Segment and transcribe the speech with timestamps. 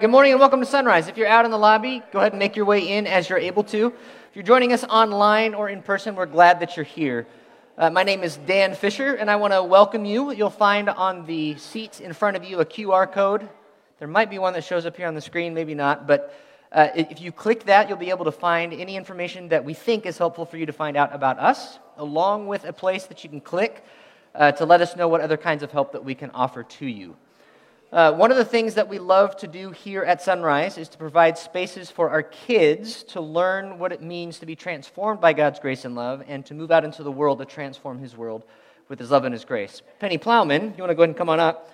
[0.00, 1.08] Good morning and welcome to Sunrise.
[1.08, 3.38] If you're out in the lobby, go ahead and make your way in as you're
[3.38, 3.88] able to.
[3.88, 7.26] If you're joining us online or in person, we're glad that you're here.
[7.76, 10.32] Uh, my name is Dan Fisher, and I want to welcome you.
[10.32, 13.46] You'll find on the seats in front of you a QR code.
[13.98, 16.34] There might be one that shows up here on the screen, maybe not, but
[16.72, 20.06] uh, if you click that, you'll be able to find any information that we think
[20.06, 23.28] is helpful for you to find out about us, along with a place that you
[23.28, 23.84] can click
[24.34, 26.86] uh, to let us know what other kinds of help that we can offer to
[26.86, 27.18] you.
[27.92, 30.96] Uh, one of the things that we love to do here at Sunrise is to
[30.96, 35.58] provide spaces for our kids to learn what it means to be transformed by God's
[35.58, 38.44] grace and love and to move out into the world to transform His world
[38.88, 39.82] with His love and His grace.
[39.98, 41.68] Penny Plowman, you want to go ahead and come on up,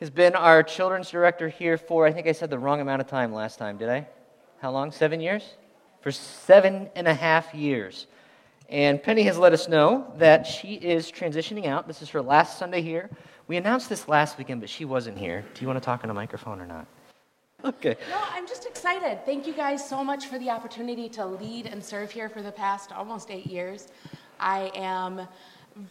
[0.00, 3.06] has been our children's director here for, I think I said the wrong amount of
[3.06, 4.08] time last time, did I?
[4.60, 4.90] How long?
[4.90, 5.54] Seven years?
[6.00, 8.08] For seven and a half years.
[8.68, 11.86] And Penny has let us know that she is transitioning out.
[11.86, 13.10] This is her last Sunday here.
[13.52, 15.44] We announced this last weekend, but she wasn't here.
[15.52, 16.86] Do you want to talk on a microphone or not?
[17.64, 17.96] Okay.
[18.08, 19.24] No, I'm just excited.
[19.26, 22.50] Thank you guys so much for the opportunity to lead and serve here for the
[22.50, 23.88] past almost eight years.
[24.40, 25.28] I am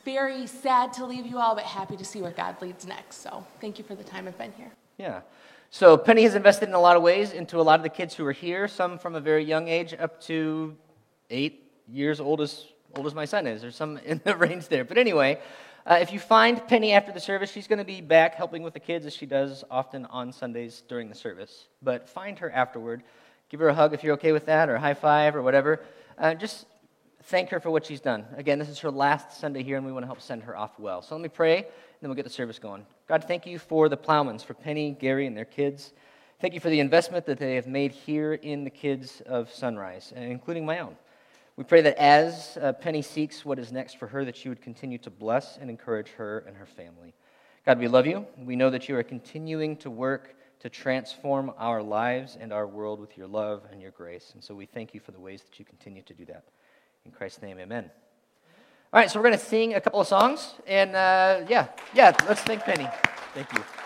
[0.04, 3.18] very sad to leave you all, but happy to see where God leads next.
[3.18, 4.72] So thank you for the time I've been here.
[4.98, 5.22] Yeah.
[5.70, 8.16] So Penny has invested in a lot of ways into a lot of the kids
[8.16, 10.76] who are here, some from a very young age up to
[11.30, 12.66] eight years old as
[12.98, 14.84] old as my son is, or some in the range there.
[14.84, 15.40] But anyway,
[15.86, 18.74] uh, if you find Penny after the service, she's going to be back helping with
[18.74, 21.68] the kids as she does often on Sundays during the service.
[21.82, 23.04] But find her afterward.
[23.50, 25.82] Give her a hug if you're okay with that, or a high five, or whatever.
[26.18, 26.66] Uh, just
[27.24, 28.26] thank her for what she's done.
[28.38, 30.80] Again, this is her last Sunday here, and we want to help send her off
[30.80, 31.02] well.
[31.02, 31.66] So let me pray, and
[32.02, 32.86] then we'll get the service going.
[33.08, 35.94] God, thank you for the Plowmans, for Penny, Gary, and their kids.
[36.40, 40.14] Thank you for the investment that they have made here in the kids of Sunrise,
[40.16, 40.96] including my own.
[41.58, 44.62] We pray that as uh, Penny seeks what is next for her, that you would
[44.62, 47.14] continue to bless and encourage her and her family.
[47.66, 48.26] God, we love you.
[48.38, 53.00] We know that you are continuing to work to transform our lives and our world
[53.00, 54.32] with your love and your grace.
[54.34, 56.44] And so we thank you for the ways that you continue to do that.
[57.06, 57.90] In Christ's name, amen.
[58.94, 60.54] All right, so we're going to sing a couple of songs.
[60.68, 62.88] And uh, yeah, yeah, let's thank Penny.
[63.34, 63.81] Thank you.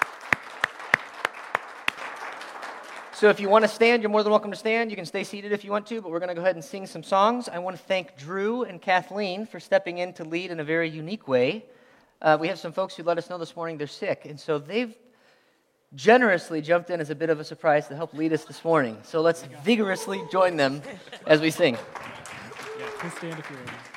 [3.25, 4.91] So if you want to stand, you're more than welcome to stand.
[4.91, 6.63] You can stay seated if you want to, but we're going to go ahead and
[6.63, 7.49] sing some songs.
[7.49, 10.87] I want to thank Drew and Kathleen for stepping in to lead in a very
[10.87, 11.65] unique way.
[12.21, 14.59] Uh, we have some folks who let us know this morning they're sick, and so
[14.59, 14.95] they've
[15.95, 18.95] generously jumped in as a bit of a surprise to help lead us this morning.
[19.01, 20.83] So let's vigorously join them
[21.25, 21.79] as we sing.
[22.77, 23.94] Yeah, stand if you're ready.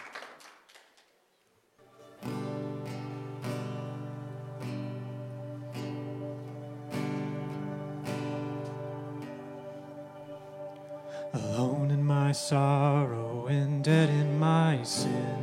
[12.38, 15.36] Sorrow and dead in my sin.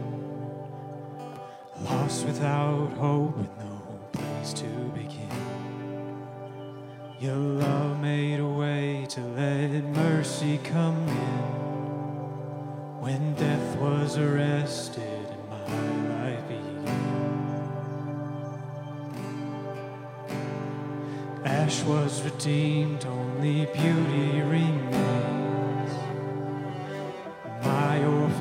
[1.84, 3.82] Lost without hope with no
[4.14, 5.30] place to begin.
[7.20, 11.52] Your love made a way to let mercy come in.
[13.02, 15.66] When death was arrested my
[16.24, 16.86] life began.
[21.44, 25.15] Ash was redeemed, only beauty remains.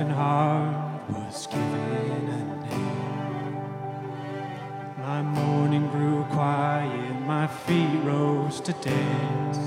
[0.04, 3.54] Orphan heart was given a name.
[4.98, 9.58] My mourning grew quiet, my feet rose to dance.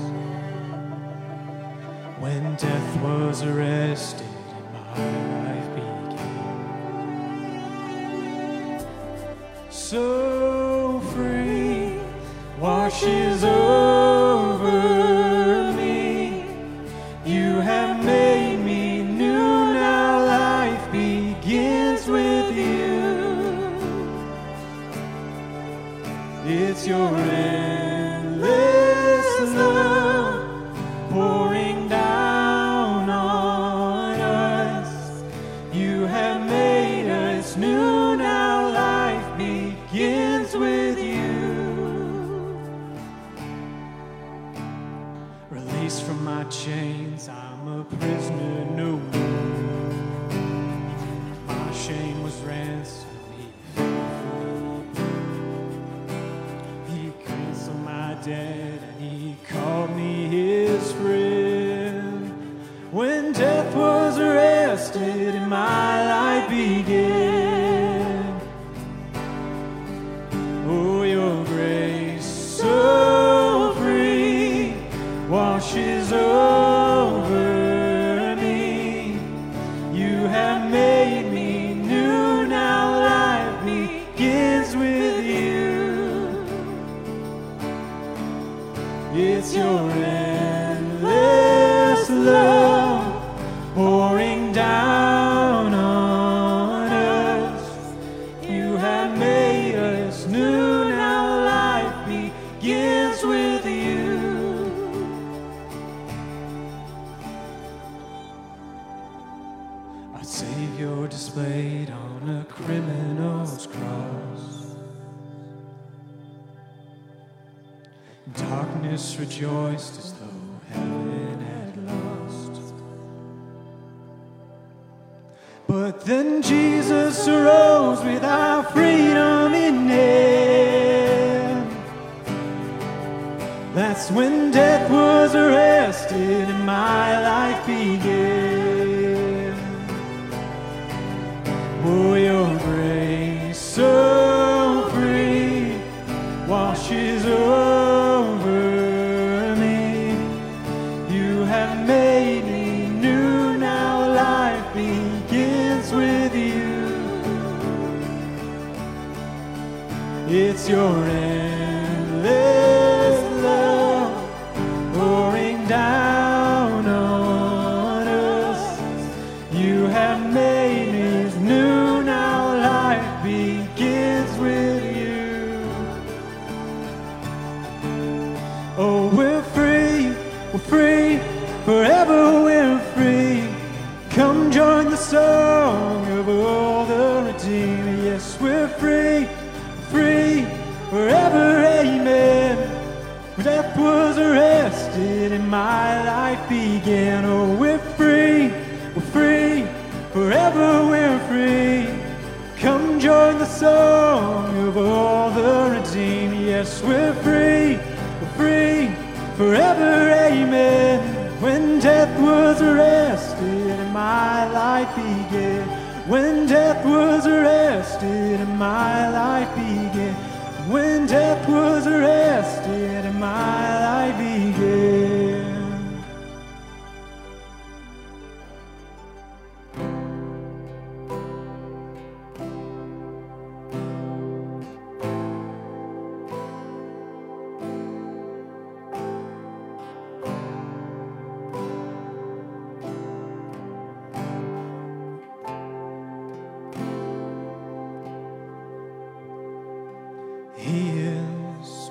[2.20, 5.27] When death was arrested in my life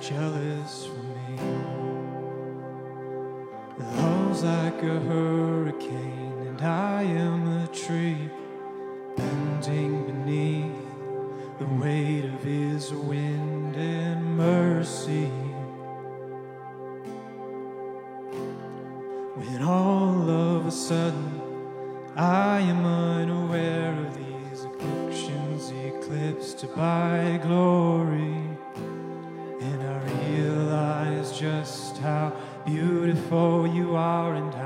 [0.08, 1.36] jealous for me.
[3.78, 8.30] It blows like a hurricane, and I am a tree
[9.18, 15.30] bending beneath the weight of His wind and mercy.
[19.36, 21.42] When all of a sudden
[22.16, 28.47] I am unaware of these afflictions eclipsed by glory.
[32.68, 34.57] beautiful you are and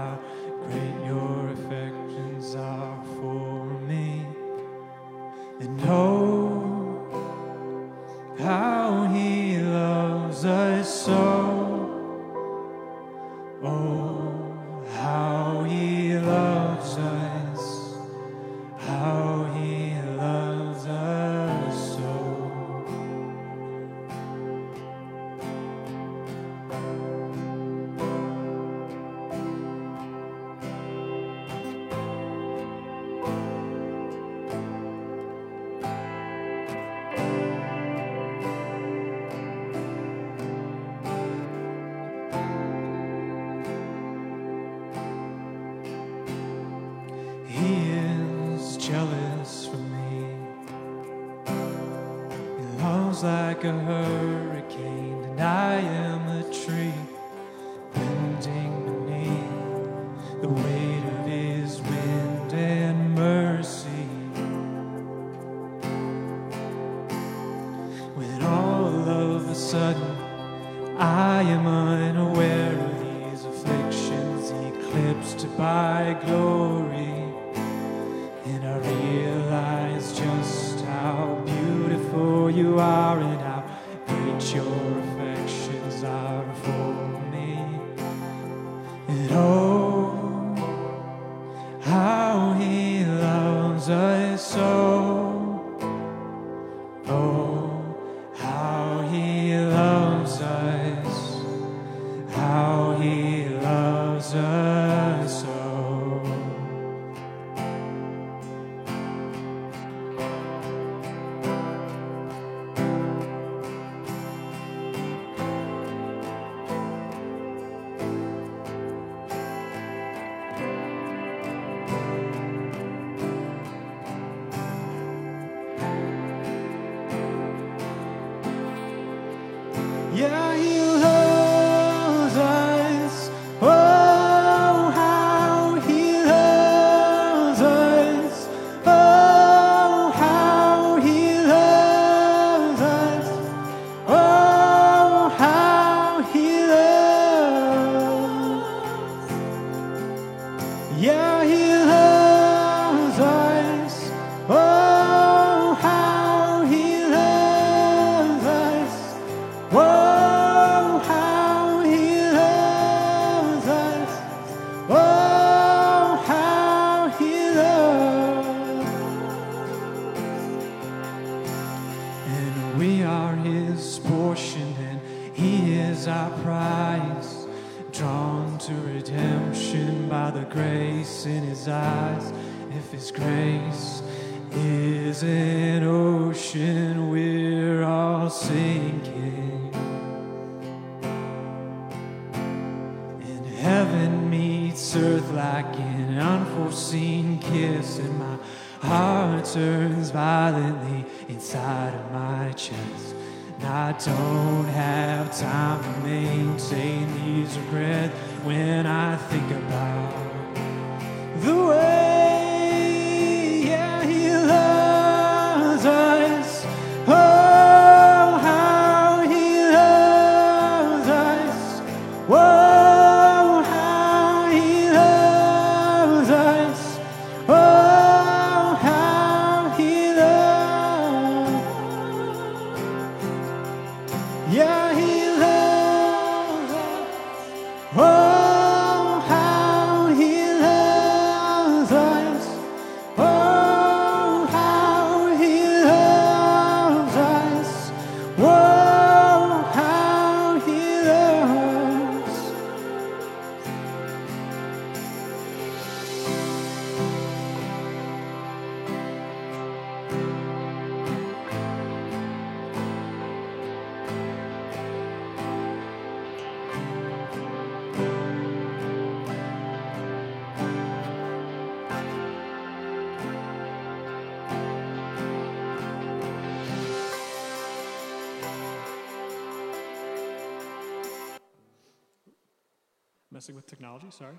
[283.41, 284.35] Messing with technology, sorry.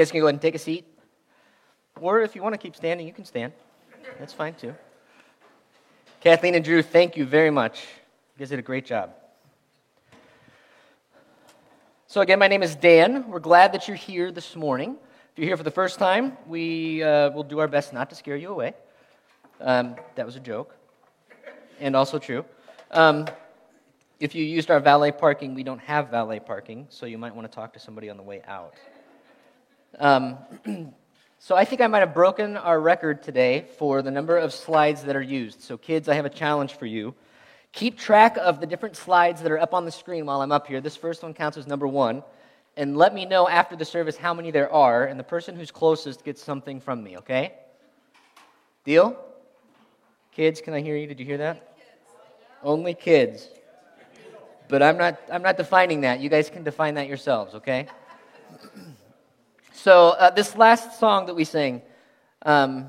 [0.00, 0.86] Guys can go ahead and take a seat.
[2.00, 3.52] Or if you want to keep standing, you can stand.
[4.18, 4.74] That's fine too.
[6.20, 7.82] Kathleen and Drew, thank you very much.
[8.34, 9.12] You guys did a great job.
[12.06, 13.28] So, again, my name is Dan.
[13.28, 14.96] We're glad that you're here this morning.
[15.32, 18.16] If you're here for the first time, we uh, will do our best not to
[18.16, 18.72] scare you away.
[19.60, 20.74] Um, that was a joke,
[21.78, 22.46] and also true.
[22.90, 23.26] Um,
[24.18, 27.50] if you used our valet parking, we don't have valet parking, so you might want
[27.50, 28.74] to talk to somebody on the way out.
[29.98, 30.38] Um,
[31.38, 35.02] so I think I might have broken our record today for the number of slides
[35.04, 35.62] that are used.
[35.62, 37.14] So, kids, I have a challenge for you.
[37.72, 40.66] Keep track of the different slides that are up on the screen while I'm up
[40.66, 40.80] here.
[40.80, 42.22] This first one counts as number one.
[42.76, 45.70] And let me know after the service how many there are, and the person who's
[45.70, 47.54] closest gets something from me, okay?
[48.84, 49.16] Deal?
[50.32, 51.06] Kids, can I hear you?
[51.06, 51.76] Did you hear that?
[52.62, 53.48] Only kids.
[54.68, 56.20] But I'm not, I'm not defining that.
[56.20, 57.88] You guys can define that yourselves, okay?
[59.82, 61.80] So, uh, this last song that we sing,
[62.42, 62.88] um,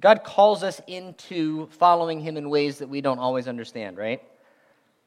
[0.00, 4.20] God calls us into following Him in ways that we don't always understand, right?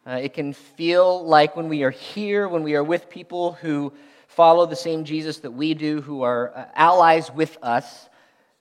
[0.07, 3.91] Uh, it can feel like when we are here, when we are with people who
[4.29, 8.07] follow the same Jesus that we do, who are uh, allies with us,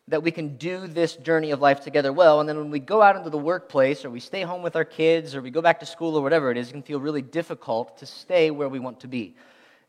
[0.08, 2.40] that we can do this journey of life together well.
[2.40, 4.84] And then when we go out into the workplace, or we stay home with our
[4.84, 7.22] kids, or we go back to school, or whatever it is, it can feel really
[7.22, 9.36] difficult to stay where we want to be.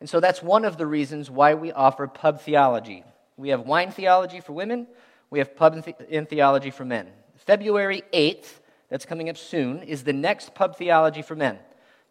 [0.03, 3.05] And so that's one of the reasons why we offer pub theology.
[3.37, 4.87] We have wine theology for women,
[5.29, 7.07] we have Pub in Theology for Men.
[7.37, 11.57] February 8th, that's coming up soon, is the next Pub Theology for Men.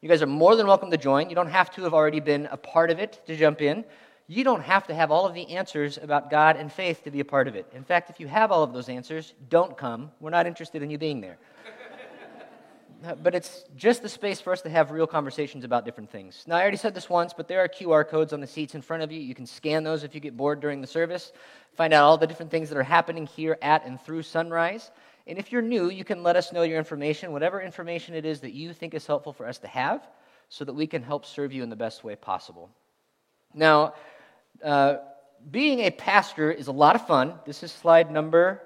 [0.01, 1.29] You guys are more than welcome to join.
[1.29, 3.85] You don't have to have already been a part of it to jump in.
[4.27, 7.21] You don't have to have all of the answers about God and faith to be
[7.21, 7.71] a part of it.
[7.75, 10.13] In fact, if you have all of those answers, don't come.
[10.19, 11.37] We're not interested in you being there.
[13.23, 16.45] But it's just the space for us to have real conversations about different things.
[16.47, 18.83] Now, I already said this once, but there are QR codes on the seats in
[18.83, 19.21] front of you.
[19.21, 21.33] You can scan those if you get bored during the service,
[21.75, 24.91] find out all the different things that are happening here at and through Sunrise.
[25.27, 28.41] And if you're new, you can let us know your information, whatever information it is
[28.41, 30.07] that you think is helpful for us to have,
[30.49, 32.71] so that we can help serve you in the best way possible.
[33.55, 33.95] Now,
[34.63, 34.97] uh,
[35.51, 37.35] being a pastor is a lot of fun.
[37.47, 38.63] This is slide number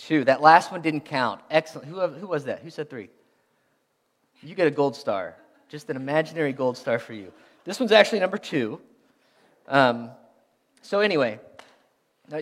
[0.00, 0.24] Two.
[0.24, 1.42] That last one didn't count.
[1.50, 1.86] Excellent.
[1.86, 2.60] Who, who was that?
[2.60, 3.10] Who said three?
[4.42, 5.36] You get a gold star.
[5.68, 7.30] Just an imaginary gold star for you.
[7.64, 8.80] This one's actually number two.
[9.68, 10.10] Um,
[10.80, 11.38] so, anyway,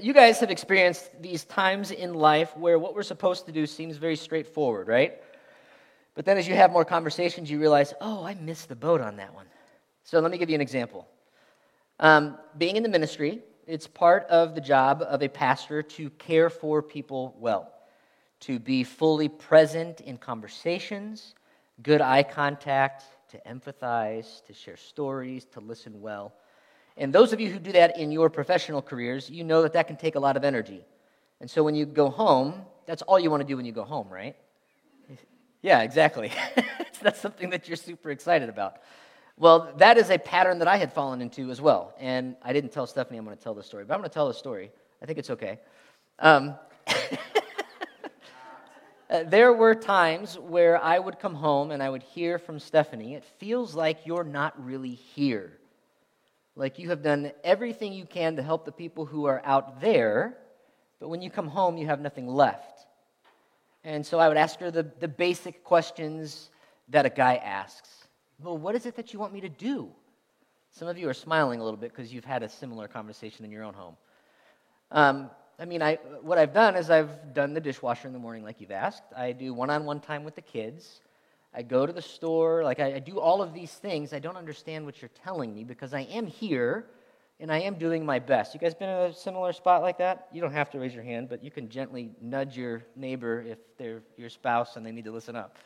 [0.01, 3.97] you guys have experienced these times in life where what we're supposed to do seems
[3.97, 5.21] very straightforward, right?
[6.14, 9.16] But then as you have more conversations, you realize, oh, I missed the boat on
[9.16, 9.47] that one.
[10.05, 11.09] So, let me give you an example.
[11.99, 16.49] Um, being in the ministry, it's part of the job of a pastor to care
[16.49, 17.71] for people well,
[18.41, 21.35] to be fully present in conversations,
[21.83, 26.33] good eye contact, to empathize, to share stories, to listen well.
[26.97, 29.87] And those of you who do that in your professional careers, you know that that
[29.87, 30.83] can take a lot of energy.
[31.41, 33.85] And so when you go home, that's all you want to do when you go
[33.85, 34.35] home, right?
[35.61, 36.31] Yeah, exactly.
[37.03, 38.77] that's something that you're super excited about.
[39.40, 41.94] Well, that is a pattern that I had fallen into as well.
[42.01, 44.14] And I didn't tell Stephanie I'm going to tell this story, but I'm going to
[44.14, 44.72] tell the story.
[45.01, 45.61] I think it's okay.
[46.18, 46.57] Um,
[49.11, 53.14] uh, there were times where I would come home and I would hear from Stephanie,
[53.14, 55.53] it feels like you're not really here.
[56.57, 60.37] Like you have done everything you can to help the people who are out there,
[60.98, 62.87] but when you come home, you have nothing left.
[63.85, 66.51] And so I would ask her the, the basic questions
[66.88, 68.08] that a guy asks
[68.42, 69.88] well, what is it that you want me to do?
[70.70, 73.51] Some of you are smiling a little bit because you've had a similar conversation in
[73.51, 73.96] your own home.
[74.90, 78.44] Um, I mean, I, what I've done is I've done the dishwasher in the morning,
[78.44, 79.03] like you've asked.
[79.16, 81.01] I do one on one time with the kids.
[81.53, 82.62] I go to the store.
[82.62, 84.12] Like, I, I do all of these things.
[84.12, 86.87] I don't understand what you're telling me because I am here
[87.40, 88.55] and I am doing my best.
[88.55, 90.29] You guys been in a similar spot like that?
[90.33, 93.59] You don't have to raise your hand, but you can gently nudge your neighbor if
[93.79, 95.57] they're your spouse and they need to listen up.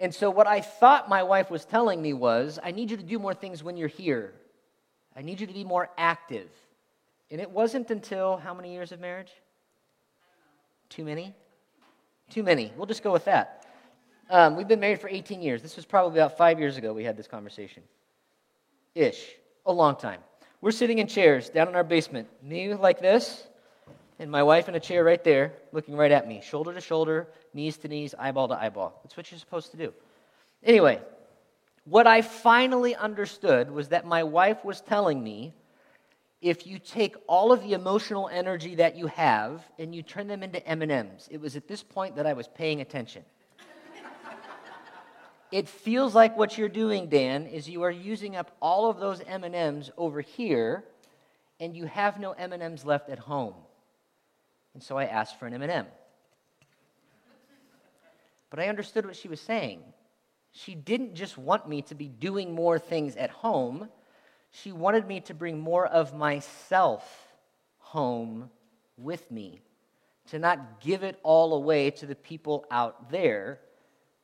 [0.00, 3.02] And so, what I thought my wife was telling me was, I need you to
[3.02, 4.34] do more things when you're here.
[5.16, 6.48] I need you to be more active.
[7.30, 9.32] And it wasn't until how many years of marriage?
[10.88, 11.34] Too many?
[12.30, 12.72] Too many.
[12.76, 13.66] We'll just go with that.
[14.30, 15.62] Um, we've been married for 18 years.
[15.62, 17.82] This was probably about five years ago we had this conversation.
[18.94, 19.34] Ish.
[19.66, 20.20] A long time.
[20.60, 23.46] We're sitting in chairs down in our basement, me like this,
[24.18, 27.28] and my wife in a chair right there, looking right at me, shoulder to shoulder,
[27.54, 29.00] knees to knees, eyeball to eyeball.
[29.02, 29.92] That's what you're supposed to do.
[30.62, 31.00] Anyway,
[31.84, 35.54] what I finally understood was that my wife was telling me
[36.40, 40.42] if you take all of the emotional energy that you have and you turn them
[40.42, 41.28] into M&Ms.
[41.30, 43.24] It was at this point that I was paying attention.
[45.50, 49.22] It feels like what you're doing, Dan, is you are using up all of those
[49.22, 50.84] M&Ms over here
[51.58, 53.54] and you have no M&Ms left at home.
[54.74, 55.86] And so I asked for an M&M.
[58.50, 59.82] But I understood what she was saying.
[60.52, 63.88] She didn't just want me to be doing more things at home.
[64.50, 67.04] She wanted me to bring more of myself
[67.78, 68.50] home
[68.96, 69.60] with me,
[70.30, 73.60] to not give it all away to the people out there,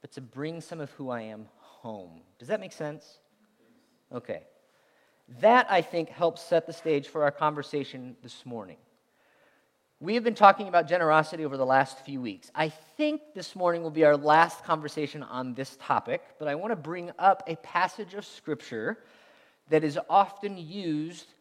[0.01, 2.21] but to bring some of who I am home.
[2.39, 3.19] Does that make sense?
[4.13, 4.43] Okay.
[5.41, 8.77] That, I think, helps set the stage for our conversation this morning.
[10.05, 12.51] We have been talking about generosity over the last few weeks.
[12.55, 16.73] I think this morning will be our last conversation on this topic, but I want
[16.73, 18.99] to bring up a passage of Scripture
[19.71, 21.33] that is often used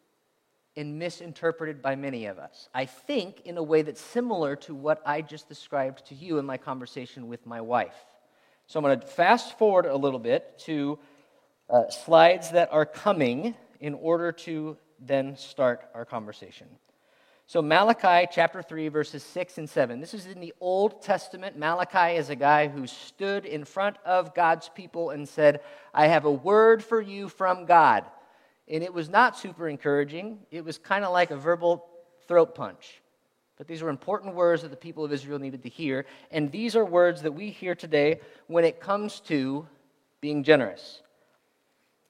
[0.78, 2.70] and misinterpreted by many of us.
[2.72, 6.46] I think in a way that's similar to what I just described to you in
[6.46, 8.02] my conversation with my wife.
[8.66, 10.98] So I'm going to fast forward a little bit to
[11.68, 16.66] uh, slides that are coming in order to then start our conversation.
[17.46, 20.00] So, Malachi chapter 3, verses 6 and 7.
[20.00, 21.58] This is in the Old Testament.
[21.58, 25.60] Malachi is a guy who stood in front of God's people and said,
[25.92, 28.04] I have a word for you from God.
[28.66, 31.86] And it was not super encouraging, it was kind of like a verbal
[32.26, 33.02] throat punch.
[33.58, 36.06] But these were important words that the people of Israel needed to hear.
[36.30, 39.68] And these are words that we hear today when it comes to
[40.22, 41.02] being generous.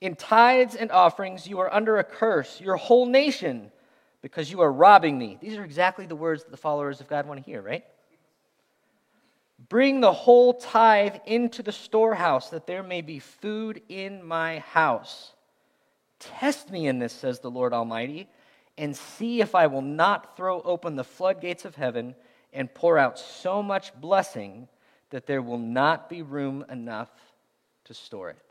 [0.01, 3.73] In tithes and offerings, you are under a curse, your whole nation,
[4.25, 5.37] because you are robbing me.
[5.39, 7.85] These are exactly the words that the followers of God want to hear, right?
[9.69, 15.35] Bring the whole tithe into the storehouse, that there may be food in my house.
[16.21, 18.27] Test me in this, says the Lord Almighty,
[18.79, 22.15] and see if I will not throw open the floodgates of heaven
[22.51, 24.69] and pour out so much blessing
[25.11, 27.11] that there will not be room enough
[27.85, 28.44] to store it.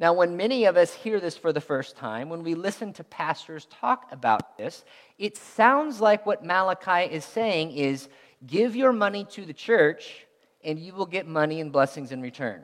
[0.00, 3.04] Now, when many of us hear this for the first time, when we listen to
[3.04, 4.82] pastors talk about this,
[5.18, 8.08] it sounds like what Malachi is saying is
[8.46, 10.26] give your money to the church
[10.64, 12.62] and you will get money and blessings in return.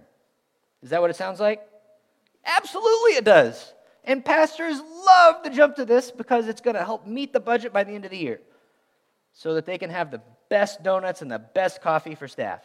[0.83, 1.61] Is that what it sounds like?
[2.43, 3.75] Absolutely, it does.
[4.05, 7.71] And pastors love to jump to this because it's going to help meet the budget
[7.71, 8.41] by the end of the year
[9.35, 12.63] so that they can have the best donuts and the best coffee for staff.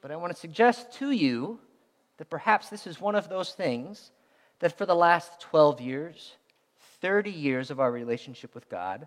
[0.00, 1.60] But I want to suggest to you
[2.18, 4.10] that perhaps this is one of those things
[4.60, 6.36] that for the last 12 years,
[7.00, 9.06] 30 years of our relationship with God,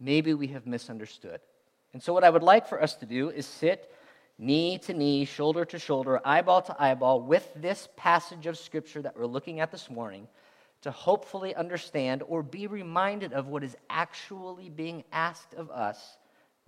[0.00, 1.40] maybe we have misunderstood.
[1.92, 3.90] And so, what I would like for us to do is sit
[4.38, 9.16] knee to knee, shoulder to shoulder, eyeball to eyeball with this passage of Scripture that
[9.16, 10.28] we're looking at this morning
[10.82, 16.16] to hopefully understand or be reminded of what is actually being asked of us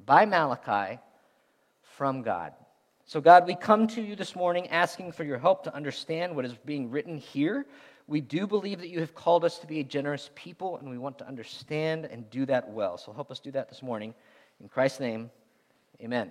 [0.05, 0.99] by Malachi
[1.83, 2.53] from God.
[3.11, 6.45] So, God, we come to you this morning asking for your help to understand what
[6.45, 7.67] is being written here.
[8.07, 10.97] We do believe that you have called us to be a generous people, and we
[10.97, 12.97] want to understand and do that well.
[12.97, 14.15] So, help us do that this morning.
[14.61, 15.29] In Christ's name,
[16.01, 16.31] amen.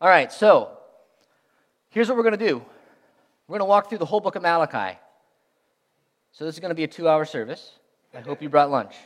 [0.00, 0.76] All right, so
[1.90, 2.56] here's what we're going to do
[3.46, 4.98] we're going to walk through the whole book of Malachi.
[6.32, 7.74] So this is going to be a two hour service.
[8.12, 8.96] I hope you brought lunch.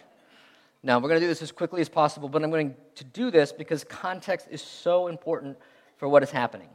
[0.83, 3.31] Now, we're going to do this as quickly as possible, but I'm going to do
[3.31, 5.59] this because context is so important
[6.03, 6.69] for what is happening.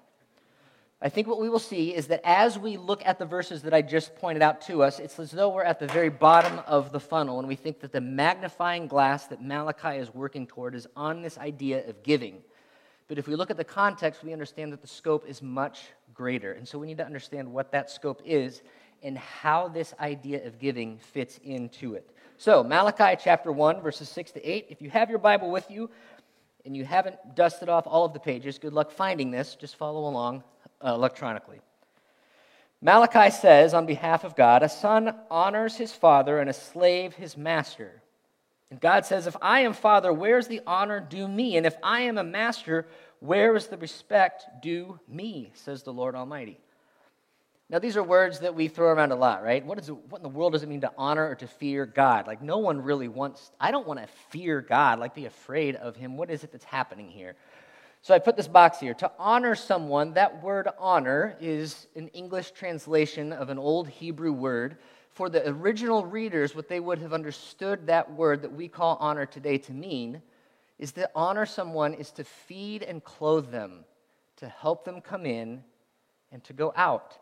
[1.02, 3.74] I think what we will see is that as we look at the verses that
[3.74, 6.94] I just pointed out to us, it's as though we're at the very bottom of
[6.94, 10.88] the funnel, and we think that the magnifying glass that Malachi is working toward is
[10.96, 12.38] on this idea of giving.
[13.10, 16.54] But if we look at the context, we understand that the scope is much greater.
[16.54, 18.62] And so we need to understand what that scope is
[19.04, 22.10] and how this idea of giving fits into it.
[22.38, 24.68] So, Malachi chapter 1, verses 6 to 8.
[24.70, 25.90] If you have your Bible with you
[26.68, 29.56] and you haven't dusted off all of the pages, good luck finding this.
[29.56, 30.44] Just follow along
[30.86, 31.62] uh, electronically.
[32.82, 37.38] Malachi says, on behalf of God, a son honors his father and a slave his
[37.38, 38.04] master.
[38.70, 41.56] And God says, If I am father, where's the honor due me?
[41.56, 42.86] And if I am a master,
[43.22, 45.52] where is the respect due me?
[45.56, 46.60] says the Lord Almighty.
[47.70, 49.66] Now, these are words that we throw around a lot, right?
[49.66, 52.26] What, is what in the world does it mean to honor or to fear God?
[52.26, 55.98] Like, no one really wants, I don't want to fear God, like, be afraid of
[55.98, 56.16] Him.
[56.16, 57.36] What is it that's happening here?
[58.02, 58.94] So I put this box here.
[58.96, 64.78] To honor someone, that word honor is an English translation of an old Hebrew word
[65.18, 69.26] for the original readers, what they would have understood that word that we call honor
[69.26, 70.22] today to mean
[70.78, 73.84] is to honor someone is to feed and clothe them,
[74.36, 75.64] to help them come in
[76.32, 77.18] and to go out.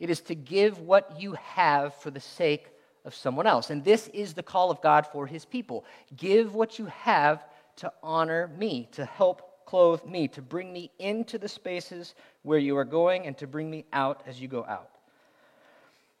[0.00, 2.66] It is to give what you have for the sake
[3.04, 3.70] of someone else.
[3.70, 5.84] And this is the call of God for his people.
[6.16, 7.44] Give what you have
[7.76, 12.76] to honor me, to help clothe me, to bring me into the spaces where you
[12.76, 14.90] are going, and to bring me out as you go out.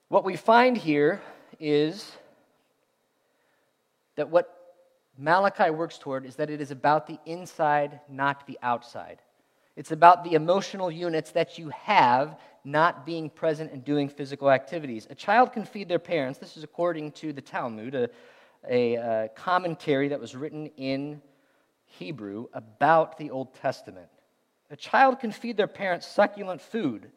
[0.08, 1.20] What we find here
[1.58, 2.12] is
[4.16, 4.56] that what
[5.18, 9.18] Malachi works toward is that it is about the inside, not the outside.
[9.80, 15.06] It's about the emotional units that you have not being present and doing physical activities.
[15.08, 16.38] A child can feed their parents.
[16.38, 18.10] This is according to the Talmud, a,
[18.68, 21.22] a, a uh, commentary that was written in
[21.86, 24.10] Hebrew about the Old Testament.
[24.70, 27.10] A child can feed their parents succulent food,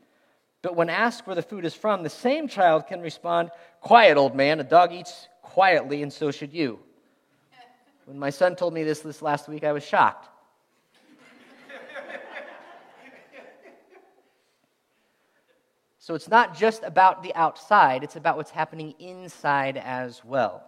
[0.62, 4.38] but when asked where the food is from, the same child can respond, Quiet, old
[4.38, 6.80] man, a dog eats quietly, and so should you.
[8.06, 10.30] When my son told me this this last week, I was shocked.
[16.04, 20.62] So it's not just about the outside, it's about what's happening inside as well.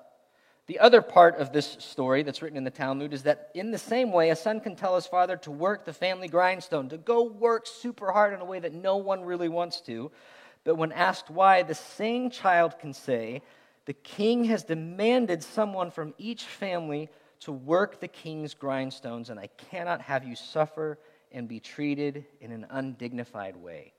[0.68, 3.78] The other part of this story that's written in the Talmud is that in the
[3.78, 7.24] same way, a son can tell his father to work the family grindstone, to go
[7.24, 10.10] work super hard in a way that no one really wants to.
[10.64, 13.42] But when asked why, the same child can say,
[13.88, 17.10] The king has demanded someone from each family
[17.42, 20.98] to work the king's grindstones, and I cannot have you suffer
[21.30, 23.95] and be treated in an undignified way.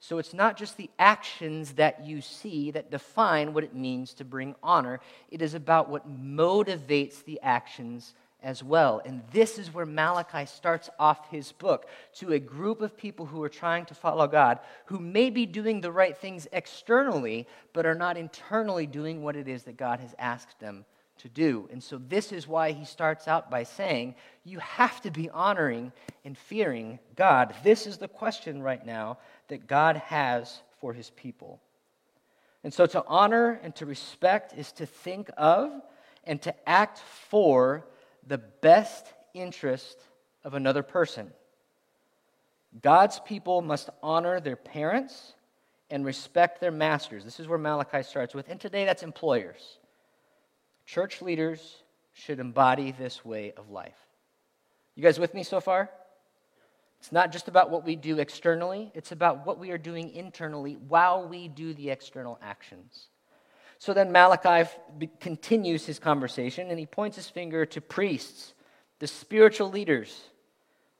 [0.00, 4.24] So it's not just the actions that you see that define what it means to
[4.24, 9.02] bring honor, it is about what motivates the actions as well.
[9.04, 13.42] And this is where Malachi starts off his book to a group of people who
[13.42, 17.94] are trying to follow God, who may be doing the right things externally, but are
[17.94, 20.86] not internally doing what it is that God has asked them
[21.20, 21.68] to do.
[21.70, 25.92] And so this is why he starts out by saying, You have to be honoring
[26.24, 27.54] and fearing God.
[27.62, 31.60] This is the question right now that God has for his people.
[32.64, 35.70] And so to honor and to respect is to think of
[36.24, 37.86] and to act for
[38.26, 39.98] the best interest
[40.44, 41.30] of another person.
[42.82, 45.34] God's people must honor their parents
[45.90, 47.24] and respect their masters.
[47.24, 48.48] This is where Malachi starts with.
[48.48, 49.78] And today that's employers.
[50.90, 54.08] Church leaders should embody this way of life.
[54.96, 55.88] You guys with me so far?
[56.98, 60.76] It's not just about what we do externally, it's about what we are doing internally
[60.88, 63.06] while we do the external actions.
[63.78, 64.68] So then Malachi
[65.20, 68.54] continues his conversation and he points his finger to priests,
[68.98, 70.20] the spiritual leaders.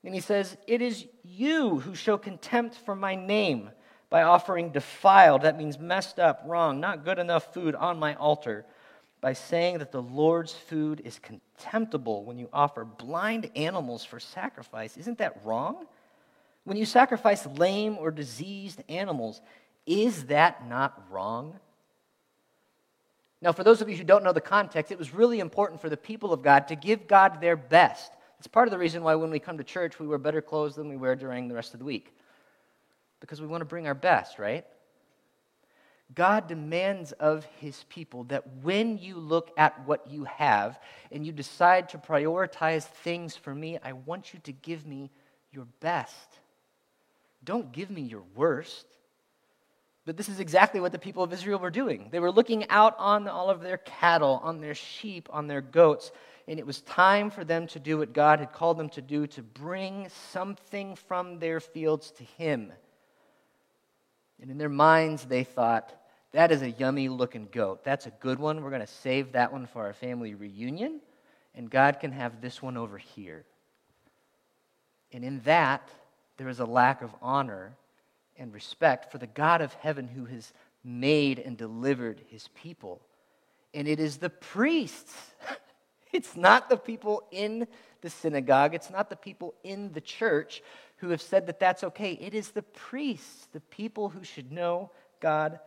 [0.05, 3.69] And he says, It is you who show contempt for my name
[4.09, 8.65] by offering defiled, that means messed up, wrong, not good enough food on my altar,
[9.21, 14.97] by saying that the Lord's food is contemptible when you offer blind animals for sacrifice.
[14.97, 15.85] Isn't that wrong?
[16.63, 19.41] When you sacrifice lame or diseased animals,
[19.85, 21.59] is that not wrong?
[23.43, 25.89] Now, for those of you who don't know the context, it was really important for
[25.89, 28.11] the people of God to give God their best.
[28.37, 30.75] It's part of the reason why when we come to church, we wear better clothes
[30.75, 32.15] than we wear during the rest of the week.
[33.19, 34.65] Because we want to bring our best, right?
[36.13, 40.79] God demands of his people that when you look at what you have
[41.11, 45.09] and you decide to prioritize things for me, I want you to give me
[45.51, 46.27] your best.
[47.43, 48.85] Don't give me your worst.
[50.05, 52.09] But this is exactly what the people of Israel were doing.
[52.11, 56.11] They were looking out on all of their cattle, on their sheep, on their goats,
[56.47, 59.27] and it was time for them to do what God had called them to do
[59.27, 62.73] to bring something from their fields to Him.
[64.41, 65.93] And in their minds, they thought,
[66.33, 67.83] that is a yummy looking goat.
[67.83, 68.63] That's a good one.
[68.63, 71.01] We're going to save that one for our family reunion,
[71.55, 73.43] and God can have this one over here.
[75.11, 75.89] And in that,
[76.37, 77.73] there is a lack of honor
[78.37, 83.01] and respect for the God of heaven who has made and delivered his people.
[83.73, 85.13] And it is the priests.
[86.13, 87.67] It's not the people in
[88.01, 90.61] the synagogue, it's not the people in the church
[90.97, 92.11] who have said that that's okay.
[92.19, 94.91] It is the priests, the people who should know
[95.21, 95.61] God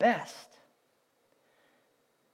[0.00, 0.48] best.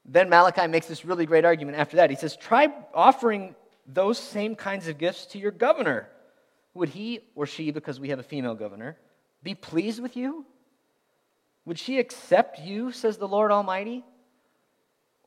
[0.06, 2.08] Then Malachi makes this really great argument after that.
[2.08, 3.54] He says, Try offering
[3.86, 6.08] those same kinds of gifts to your governor
[6.76, 8.96] would he or she, because we have a female governor,
[9.42, 10.44] be pleased with you?
[11.64, 14.04] Would she accept you, says the Lord Almighty?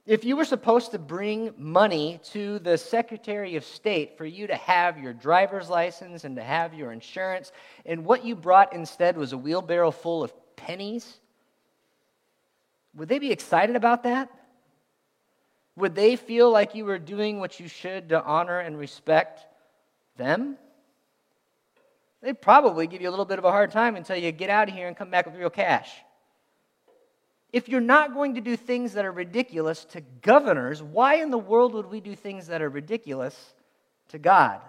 [0.05, 4.55] If you were supposed to bring money to the Secretary of State for you to
[4.55, 7.51] have your driver's license and to have your insurance,
[7.85, 11.19] and what you brought instead was a wheelbarrow full of pennies,
[12.95, 14.29] would they be excited about that?
[15.75, 19.45] Would they feel like you were doing what you should to honor and respect
[20.17, 20.57] them?
[22.21, 24.67] They'd probably give you a little bit of a hard time until you get out
[24.67, 25.89] of here and come back with real cash.
[27.53, 31.37] If you're not going to do things that are ridiculous to governors, why in the
[31.37, 33.53] world would we do things that are ridiculous
[34.09, 34.61] to God?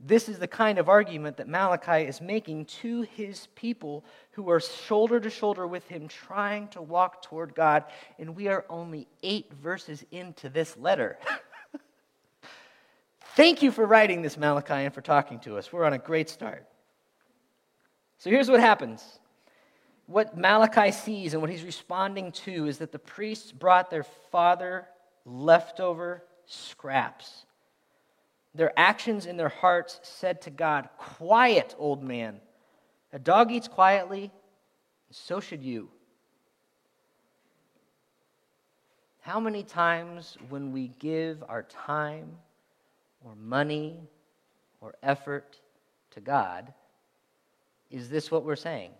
[0.00, 4.60] This is the kind of argument that Malachi is making to his people who are
[4.60, 7.84] shoulder to shoulder with him, trying to walk toward God.
[8.18, 11.18] And we are only eight verses into this letter.
[13.36, 15.72] Thank you for writing this, Malachi, and for talking to us.
[15.72, 16.66] We're on a great start.
[18.18, 19.02] So here's what happens.
[20.06, 24.86] What Malachi sees and what he's responding to is that the priests brought their father
[25.24, 27.43] leftover scraps.
[28.54, 32.40] Their actions in their hearts said to God, Quiet, old man.
[33.12, 34.22] A dog eats quietly,
[35.08, 35.88] and so should you.
[39.20, 42.36] How many times when we give our time
[43.24, 44.00] or money
[44.80, 45.60] or effort
[46.10, 46.72] to God,
[47.90, 48.90] is this what we're saying?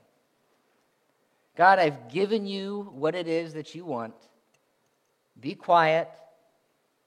[1.56, 4.14] God, I've given you what it is that you want.
[5.40, 6.08] Be quiet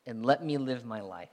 [0.06, 1.30] and let me live my life.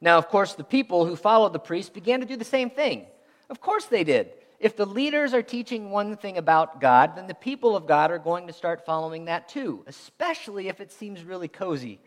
[0.00, 3.06] Now, of course, the people who followed the priest began to do the same thing.
[3.50, 4.30] Of course they did.
[4.60, 8.18] If the leaders are teaching one thing about God, then the people of God are
[8.18, 12.00] going to start following that too, especially if it seems really cozy.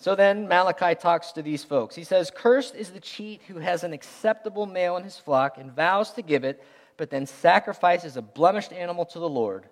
[0.00, 1.96] So then Malachi talks to these folks.
[1.96, 5.72] He says, Cursed is the cheat who has an acceptable male in his flock and
[5.72, 6.62] vows to give it,
[6.96, 9.68] but then sacrifices a blemished animal to the Lord.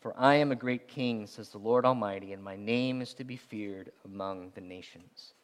[0.00, 3.24] For I am a great king, says the Lord Almighty, and my name is to
[3.24, 5.34] be feared among the nations.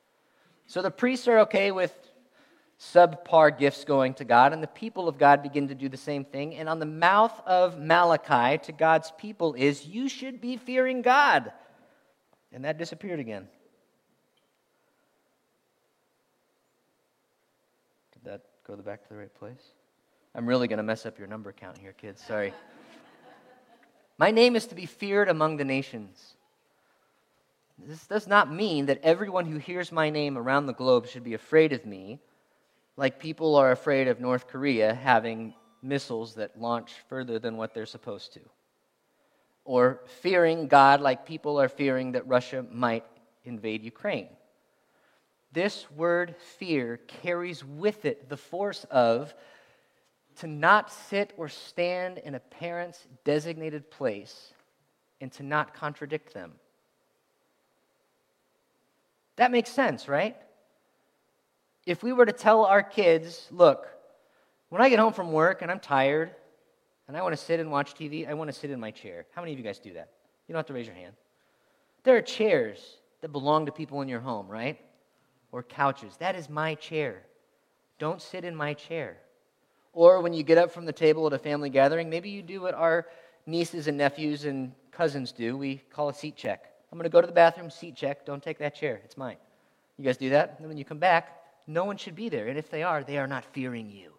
[0.67, 1.95] So the priests are okay with
[2.79, 6.25] subpar gifts going to God, and the people of God begin to do the same
[6.25, 6.55] thing.
[6.57, 11.53] And on the mouth of Malachi to God's people is, You should be fearing God.
[12.53, 13.49] And that disappeared again.
[18.13, 19.73] Did that go back to the right place?
[20.35, 22.23] I'm really going to mess up your number count here, kids.
[22.25, 22.53] Sorry.
[24.19, 26.37] My name is to be feared among the nations.
[27.87, 31.35] This does not mean that everyone who hears my name around the globe should be
[31.35, 32.21] afraid of me,
[32.97, 37.87] like people are afraid of North Korea having missiles that launch further than what they're
[37.87, 38.41] supposed to.
[39.65, 43.05] Or fearing God like people are fearing that Russia might
[43.45, 44.29] invade Ukraine.
[45.53, 49.35] This word fear carries with it the force of
[50.37, 54.55] to not sit or stand in a parent's designated place
[55.21, 56.53] and to not contradict them.
[59.43, 60.37] That makes sense, right?
[61.85, 63.89] If we were to tell our kids, look,
[64.69, 66.31] when I get home from work and I'm tired
[67.09, 69.27] and I want to sit and watch TV, I want to sit in my chair.
[69.35, 70.11] How many of you guys do that?
[70.47, 71.15] You don't have to raise your hand.
[72.05, 74.79] There are chairs that belong to people in your home, right?
[75.51, 76.17] Or couches.
[76.19, 77.25] That is my chair.
[77.99, 79.17] Don't sit in my chair.
[79.93, 82.61] Or when you get up from the table at a family gathering, maybe you do
[82.61, 83.09] what our
[83.45, 85.57] nieces and nephews and cousins do.
[85.57, 86.72] We call a seat check.
[86.93, 88.27] I'm going to go to the bathroom, seat check.
[88.27, 89.01] Don't take that chair.
[89.03, 89.39] It's mine.
[89.97, 90.57] You guys do that?
[90.59, 92.49] And when you come back, no one should be there.
[92.49, 94.13] And if they are, they are not fearing you.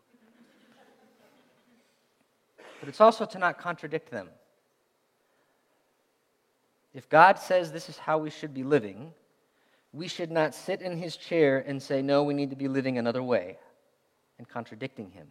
[2.80, 4.28] But it's also to not contradict them.
[6.96, 9.14] If God says this is how we should be living,
[9.94, 12.98] we should not sit in his chair and say, no, we need to be living
[12.98, 13.58] another way,
[14.38, 15.28] and contradicting him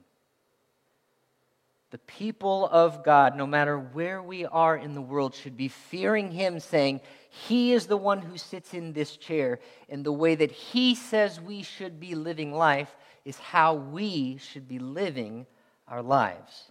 [1.93, 6.31] the people of God, no matter where we are in the world, should be fearing
[6.31, 10.51] Him, saying, He is the one who sits in this chair, and the way that
[10.51, 15.47] He says we should be living life is how we should be living
[15.87, 16.71] our lives.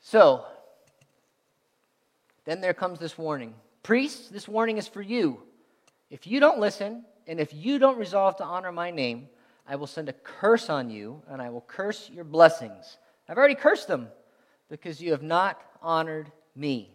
[0.00, 0.44] So,
[2.44, 3.52] then there comes this warning.
[3.82, 5.42] Priests, this warning is for you.
[6.08, 9.28] If you don't listen, and if you don't resolve to honor my name,
[9.68, 12.98] I will send a curse on you, and I will curse your blessings.
[13.28, 14.08] I've already cursed them
[14.68, 16.90] because you have not honored me.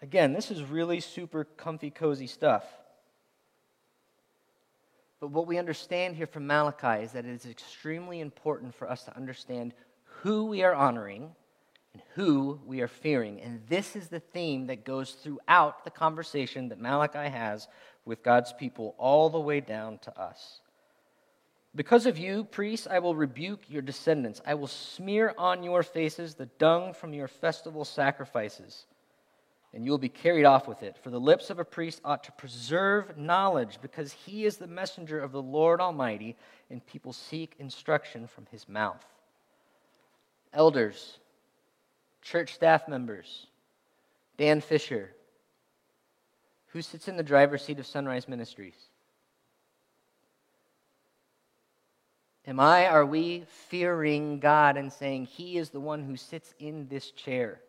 [0.00, 2.64] Again, this is really super comfy, cozy stuff.
[5.20, 9.04] But what we understand here from Malachi is that it is extremely important for us
[9.04, 9.74] to understand
[10.22, 11.30] who we are honoring
[11.92, 13.40] and who we are fearing.
[13.40, 17.68] And this is the theme that goes throughout the conversation that Malachi has
[18.04, 20.61] with God's people, all the way down to us.
[21.74, 24.42] Because of you, priests, I will rebuke your descendants.
[24.46, 28.84] I will smear on your faces the dung from your festival sacrifices,
[29.72, 30.98] and you will be carried off with it.
[31.02, 35.18] For the lips of a priest ought to preserve knowledge, because he is the messenger
[35.18, 36.36] of the Lord Almighty,
[36.68, 39.04] and people seek instruction from his mouth.
[40.52, 41.18] Elders,
[42.20, 43.46] church staff members,
[44.36, 45.14] Dan Fisher,
[46.68, 48.76] who sits in the driver's seat of Sunrise Ministries?
[52.46, 56.88] Am I, are we fearing God and saying, He is the one who sits in
[56.88, 57.60] this chair?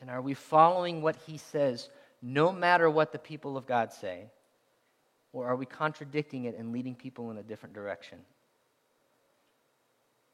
[0.00, 1.90] And are we following what He says
[2.22, 4.30] no matter what the people of God say?
[5.32, 8.18] Or are we contradicting it and leading people in a different direction?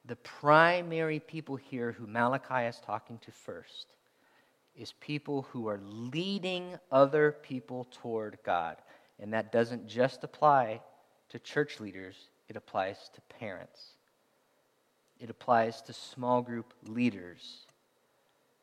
[0.06, 3.86] The primary people here who Malachi is talking to first
[4.76, 8.76] is people who are leading other people toward God.
[9.18, 10.80] And that doesn't just apply
[11.30, 12.16] to church leaders,
[12.48, 13.92] it applies to parents,
[15.18, 17.66] it applies to small group leaders,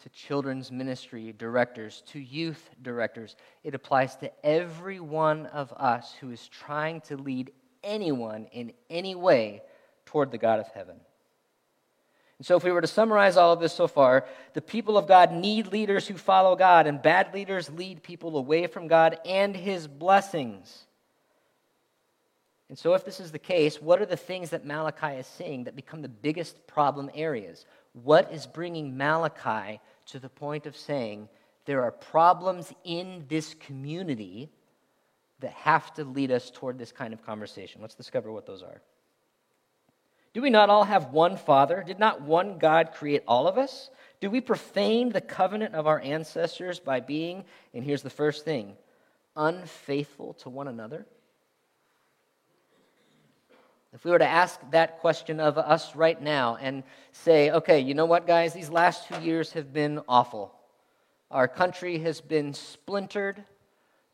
[0.03, 3.35] to children's ministry directors, to youth directors.
[3.63, 7.51] It applies to every one of us who is trying to lead
[7.83, 9.61] anyone in any way
[10.05, 10.97] toward the God of heaven.
[12.37, 15.07] And so, if we were to summarize all of this so far, the people of
[15.07, 19.55] God need leaders who follow God, and bad leaders lead people away from God and
[19.55, 20.85] his blessings.
[22.73, 25.65] And so, if this is the case, what are the things that Malachi is seeing
[25.65, 27.67] that become the biggest problem areas?
[28.01, 31.29] What is bringing Malachi to the point of saying
[31.65, 34.49] there are problems in this community
[35.41, 37.79] that have to lead us toward this kind of conversation?
[37.79, 38.81] Let's discover what those are.
[40.33, 41.83] Do we not all have one Father?
[41.85, 43.91] Did not one God create all of us?
[44.19, 48.73] Do we profane the covenant of our ancestors by being, and here's the first thing,
[49.35, 51.05] unfaithful to one another?
[53.93, 57.93] If we were to ask that question of us right now and say, okay, you
[57.93, 60.55] know what, guys, these last two years have been awful.
[61.29, 63.43] Our country has been splintered.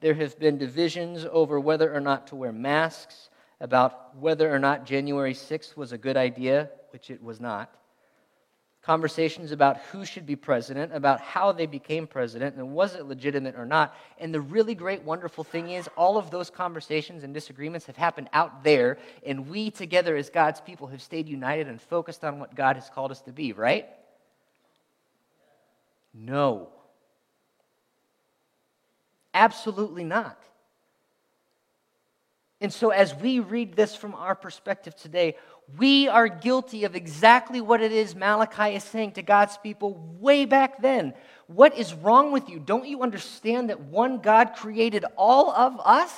[0.02, 3.30] There have been divisions over whether or not to wear masks
[3.62, 7.74] about whether or not January 6th was a good idea, which it was not.
[8.90, 13.54] Conversations about who should be president, about how they became president, and was it legitimate
[13.56, 13.96] or not.
[14.18, 18.30] And the really great, wonderful thing is, all of those conversations and disagreements have happened
[18.34, 22.56] out there, and we together as God's people have stayed united and focused on what
[22.56, 23.88] God has called us to be, right?
[26.12, 26.70] No.
[29.36, 30.42] Absolutely not.
[32.62, 35.36] And so, as we read this from our perspective today,
[35.78, 40.46] we are guilty of exactly what it is Malachi is saying to God's people way
[40.46, 41.14] back then.
[41.48, 42.60] What is wrong with you?
[42.60, 46.12] Don't you understand that one God created all of us?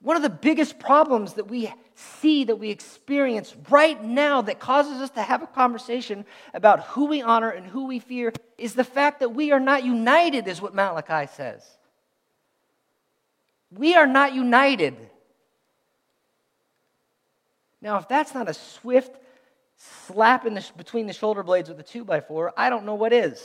[0.00, 5.00] One of the biggest problems that we see, that we experience right now, that causes
[5.00, 6.24] us to have a conversation
[6.54, 9.84] about who we honor and who we fear, is the fact that we are not
[9.84, 11.64] united, is what Malachi says.
[13.76, 14.96] We are not united.
[17.80, 19.16] Now, if that's not a swift
[19.76, 22.94] slap in the, between the shoulder blades with a 2 by 4 I don't know
[22.94, 23.44] what is.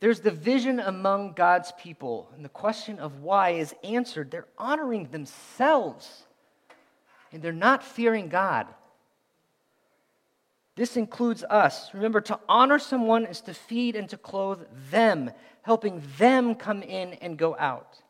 [0.00, 4.30] There's division among God's people, and the question of why is answered.
[4.30, 6.22] They're honoring themselves,
[7.32, 8.68] and they're not fearing God.
[10.78, 11.92] This includes us.
[11.92, 17.14] Remember, to honor someone is to feed and to clothe them, helping them come in
[17.14, 18.00] and go out.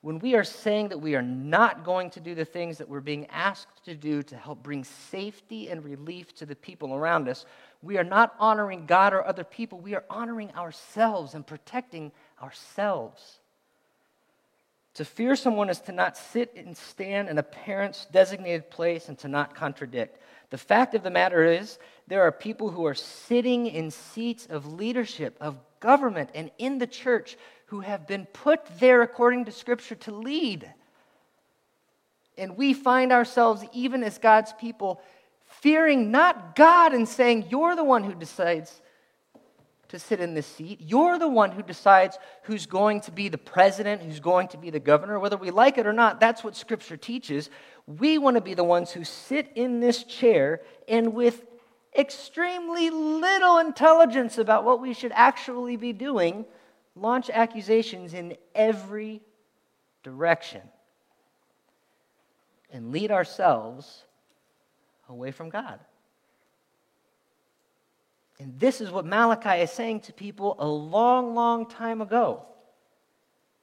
[0.00, 3.00] When we are saying that we are not going to do the things that we're
[3.00, 7.44] being asked to do to help bring safety and relief to the people around us,
[7.82, 9.78] we are not honoring God or other people.
[9.78, 12.12] We are honoring ourselves and protecting
[12.42, 13.40] ourselves.
[14.94, 19.18] To fear someone is to not sit and stand in a parent's designated place and
[19.18, 20.18] to not contradict.
[20.50, 24.72] The fact of the matter is, there are people who are sitting in seats of
[24.72, 27.36] leadership, of government, and in the church
[27.66, 30.72] who have been put there according to Scripture to lead.
[32.38, 35.02] And we find ourselves, even as God's people,
[35.44, 38.80] fearing not God and saying, You're the one who decides
[39.88, 40.80] to sit in this seat.
[40.82, 44.70] You're the one who decides who's going to be the president, who's going to be
[44.70, 45.18] the governor.
[45.18, 47.50] Whether we like it or not, that's what Scripture teaches.
[47.88, 51.42] We want to be the ones who sit in this chair and with
[51.96, 56.44] extremely little intelligence about what we should actually be doing,
[56.94, 59.22] launch accusations in every
[60.02, 60.60] direction
[62.70, 64.04] and lead ourselves
[65.08, 65.80] away from God.
[68.38, 72.44] And this is what Malachi is saying to people a long, long time ago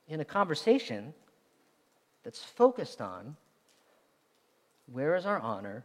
[0.08, 1.14] in a conversation
[2.24, 3.38] that's focused on
[4.92, 5.84] where is our honor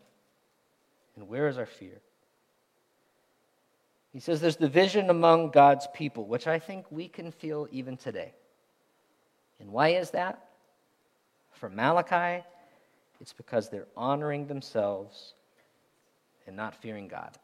[1.17, 2.01] and where is our fear.
[4.13, 8.33] He says there's division among God's people, which I think we can feel even today.
[9.61, 10.47] And why is that?
[11.53, 12.45] For Malachi,
[13.21, 15.35] it's because they're honoring themselves
[16.47, 17.37] and not fearing God.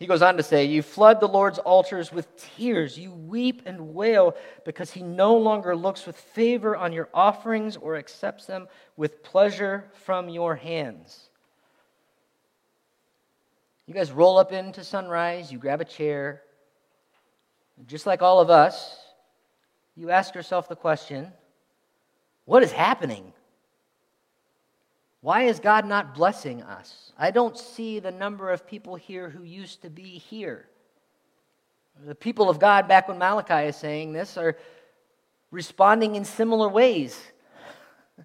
[0.00, 2.98] He goes on to say, You flood the Lord's altars with tears.
[2.98, 4.34] You weep and wail
[4.64, 9.90] because he no longer looks with favor on your offerings or accepts them with pleasure
[9.92, 11.28] from your hands.
[13.86, 16.40] You guys roll up into sunrise, you grab a chair.
[17.86, 18.96] Just like all of us,
[19.96, 21.30] you ask yourself the question
[22.46, 23.34] what is happening?
[25.22, 27.12] Why is God not blessing us?
[27.18, 30.66] I don't see the number of people here who used to be here.
[32.06, 34.56] The people of God, back when Malachi is saying this, are
[35.50, 37.20] responding in similar ways.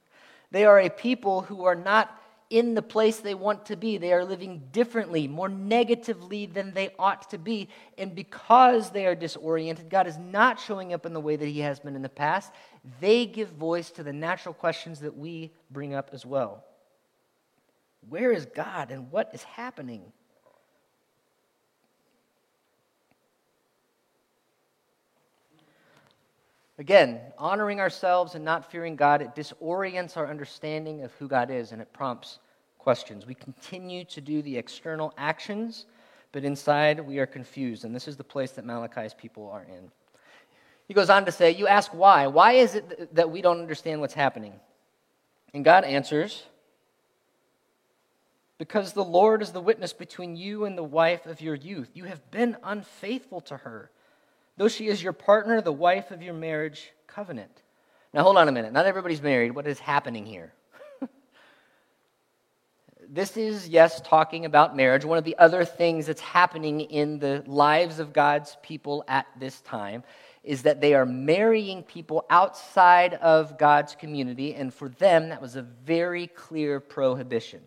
[0.52, 2.18] They are a people who are not
[2.50, 3.98] in the place they want to be.
[3.98, 7.68] They are living differently, more negatively than they ought to be.
[7.98, 11.60] And because they are disoriented, God is not showing up in the way that He
[11.60, 12.54] has been in the past.
[13.02, 16.64] They give voice to the natural questions that we bring up as well.
[18.10, 20.12] Where is God and what is happening?
[26.78, 31.72] Again, honoring ourselves and not fearing God, it disorients our understanding of who God is
[31.72, 32.40] and it prompts
[32.78, 33.26] questions.
[33.26, 35.86] We continue to do the external actions,
[36.34, 37.86] but inside we are confused.
[37.86, 39.90] And this is the place that Malachi's people are in.
[40.88, 42.28] He goes on to say, You ask why.
[42.28, 44.54] Why is it that we don't understand what's happening?
[45.54, 46.44] And God answers,
[48.58, 51.90] Because the Lord is the witness between you and the wife of your youth.
[51.94, 53.92] You have been unfaithful to her
[54.58, 57.62] though she is your partner, the wife of your marriage covenant.
[58.14, 58.72] Now, hold on a minute.
[58.72, 59.54] Not everybody's married.
[59.54, 60.54] What is happening here?
[63.10, 65.04] this is, yes, talking about marriage.
[65.04, 69.60] One of the other things that's happening in the lives of God's people at this
[69.62, 70.04] time
[70.44, 75.56] is that they are marrying people outside of God's community, and for them, that was
[75.56, 77.62] a very clear prohibition.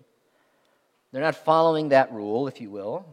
[1.12, 3.04] They're not following that rule, if you will.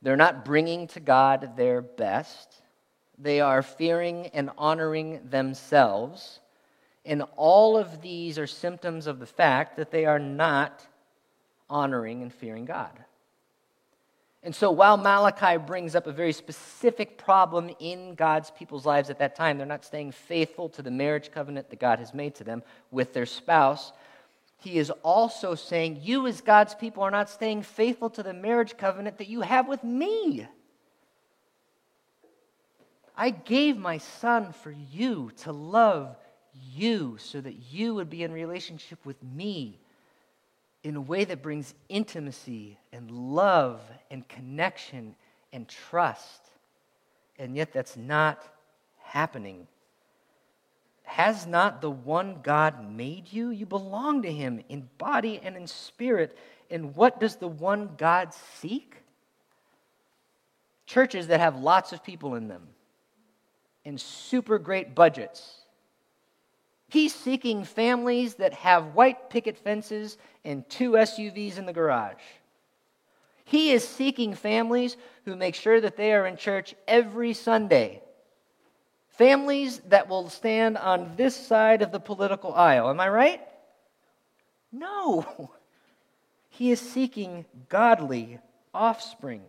[0.00, 2.62] They're not bringing to God their best.
[3.18, 6.40] They are fearing and honoring themselves.
[7.04, 10.86] And all of these are symptoms of the fact that they are not
[11.68, 12.92] honoring and fearing God.
[14.44, 19.18] And so, while Malachi brings up a very specific problem in God's people's lives at
[19.18, 22.44] that time, they're not staying faithful to the marriage covenant that God has made to
[22.44, 22.62] them
[22.92, 23.92] with their spouse
[24.60, 28.76] he is also saying, You, as God's people, are not staying faithful to the marriage
[28.76, 30.46] covenant that you have with me.
[33.16, 36.16] I gave my son for you to love
[36.52, 39.78] you so that you would be in relationship with me
[40.82, 43.80] in a way that brings intimacy and love
[44.10, 45.14] and connection
[45.52, 46.48] and trust.
[47.38, 48.42] And yet, that's not
[49.02, 49.68] happening.
[51.08, 53.48] Has not the one God made you?
[53.48, 56.36] You belong to him in body and in spirit.
[56.70, 58.94] And what does the one God seek?
[60.84, 62.68] Churches that have lots of people in them
[63.86, 65.62] and super great budgets.
[66.90, 72.20] He's seeking families that have white picket fences and two SUVs in the garage.
[73.46, 78.02] He is seeking families who make sure that they are in church every Sunday
[79.18, 82.88] Families that will stand on this side of the political aisle.
[82.88, 83.40] Am I right?
[84.72, 85.50] No.
[86.50, 88.40] He is seeking godly
[88.74, 89.42] offspring.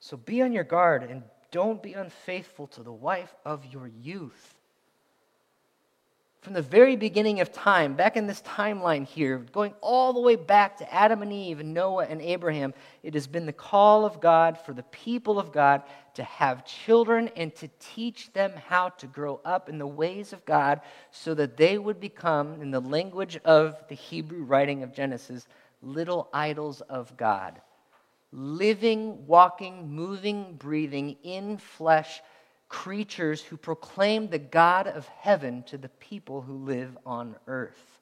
[0.00, 4.54] So be on your guard and don't be unfaithful to the wife of your youth
[6.42, 10.34] from the very beginning of time, back in this timeline here, going all the way
[10.34, 12.74] back to Adam and Eve and Noah and Abraham,
[13.04, 15.84] it has been the call of God for the people of God
[16.14, 20.44] to have children and to teach them how to grow up in the ways of
[20.44, 20.80] God
[21.12, 25.46] so that they would become, in the language of the Hebrew writing of Genesis,
[25.80, 27.60] little idols of God.
[28.32, 32.20] Living, walking, moving, breathing in flesh
[32.72, 38.00] creatures who proclaim the God of heaven to the people who live on earth.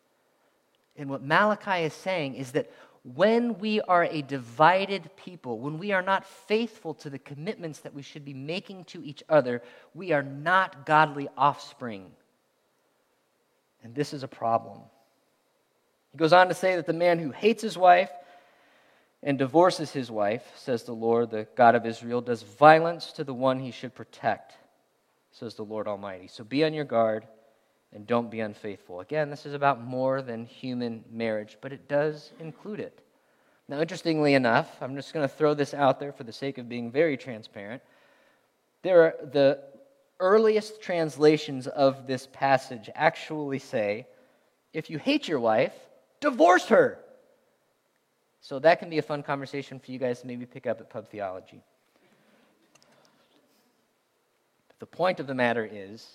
[0.96, 2.70] And what Malachi is saying is that
[3.02, 7.94] when we are a divided people, when we are not faithful to the commitments that
[7.94, 9.60] we should be making to each other,
[9.92, 12.12] we are not godly offspring.
[13.82, 14.78] And this is a problem.
[16.12, 18.10] He goes on to say that the man who hates his wife
[19.20, 23.34] and divorces his wife, says the Lord, the God of Israel, does violence to the
[23.34, 24.54] one he should protect
[25.32, 26.28] says the Lord Almighty.
[26.28, 27.26] So be on your guard
[27.92, 29.00] and don't be unfaithful.
[29.00, 33.02] Again, this is about more than human marriage, but it does include it.
[33.68, 36.68] Now, interestingly enough, I'm just going to throw this out there for the sake of
[36.68, 37.82] being very transparent.
[38.82, 39.60] There are the
[40.18, 44.06] earliest translations of this passage actually say,
[44.72, 45.74] if you hate your wife,
[46.20, 46.98] divorce her.
[48.40, 50.90] So that can be a fun conversation for you guys to maybe pick up at
[50.90, 51.62] Pub Theology.
[54.80, 56.08] The point of the matter is,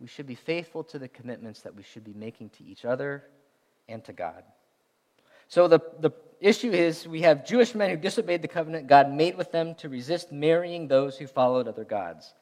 [0.00, 3.24] we should be faithful to the commitments that we should be making to each other
[3.88, 4.42] and to God.
[5.48, 9.36] So, the, the issue is we have Jewish men who disobeyed the covenant God made
[9.36, 12.34] with them to resist marrying those who followed other gods.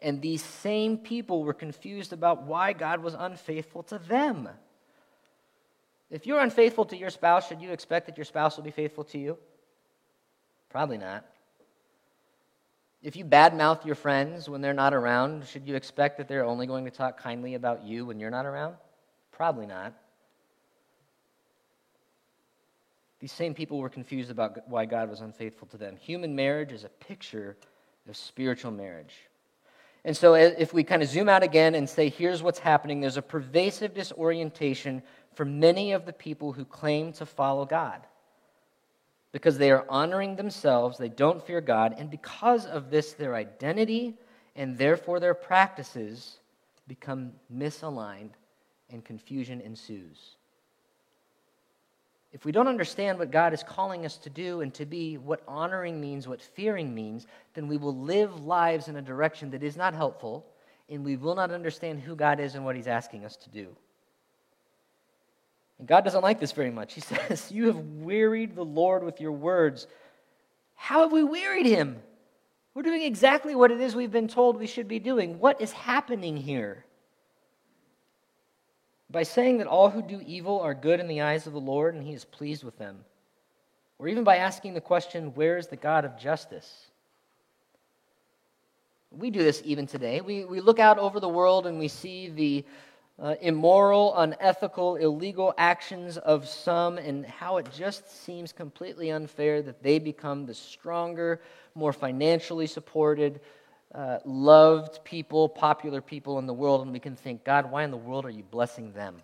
[0.00, 4.48] And these same people were confused about why God was unfaithful to them.
[6.10, 9.04] If you're unfaithful to your spouse, should you expect that your spouse will be faithful
[9.04, 9.38] to you?
[10.70, 11.24] Probably not.
[13.02, 16.66] If you badmouth your friends when they're not around, should you expect that they're only
[16.66, 18.74] going to talk kindly about you when you're not around?
[19.30, 19.94] Probably not.
[23.20, 25.96] These same people were confused about why God was unfaithful to them.
[25.96, 27.56] Human marriage is a picture
[28.08, 29.14] of spiritual marriage.
[30.04, 33.16] And so, if we kind of zoom out again and say, here's what's happening, there's
[33.16, 35.02] a pervasive disorientation
[35.34, 38.00] for many of the people who claim to follow God.
[39.32, 44.16] Because they are honoring themselves, they don't fear God, and because of this, their identity
[44.56, 46.40] and therefore their practices
[46.88, 48.30] become misaligned
[48.90, 50.36] and confusion ensues.
[52.32, 55.42] If we don't understand what God is calling us to do and to be, what
[55.48, 59.76] honoring means, what fearing means, then we will live lives in a direction that is
[59.76, 60.44] not helpful,
[60.90, 63.74] and we will not understand who God is and what He's asking us to do.
[65.78, 66.94] And God doesn't like this very much.
[66.94, 69.86] He says, You have wearied the Lord with your words.
[70.74, 72.00] How have we wearied Him?
[72.74, 75.38] We're doing exactly what it is we've been told we should be doing.
[75.40, 76.84] What is happening here?
[79.10, 81.94] by saying that all who do evil are good in the eyes of the Lord
[81.94, 83.04] and he is pleased with them.
[83.98, 86.86] Or even by asking the question, Where is the God of justice?
[89.10, 90.20] We do this even today.
[90.20, 92.64] We, we look out over the world and we see the
[93.20, 99.82] uh, immoral, unethical, illegal actions of some and how it just seems completely unfair that
[99.82, 101.40] they become the stronger,
[101.74, 103.40] more financially supported,
[103.94, 107.90] uh, loved people, popular people in the world, and we can think, God, why in
[107.90, 109.16] the world are you blessing them?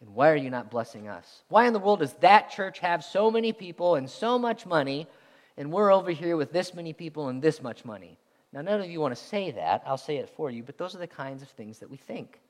[0.00, 1.42] And why are you not blessing us?
[1.48, 5.08] Why in the world does that church have so many people and so much money,
[5.56, 8.18] and we're over here with this many people and this much money?
[8.52, 9.82] Now, none of you want to say that.
[9.86, 12.40] I'll say it for you, but those are the kinds of things that we think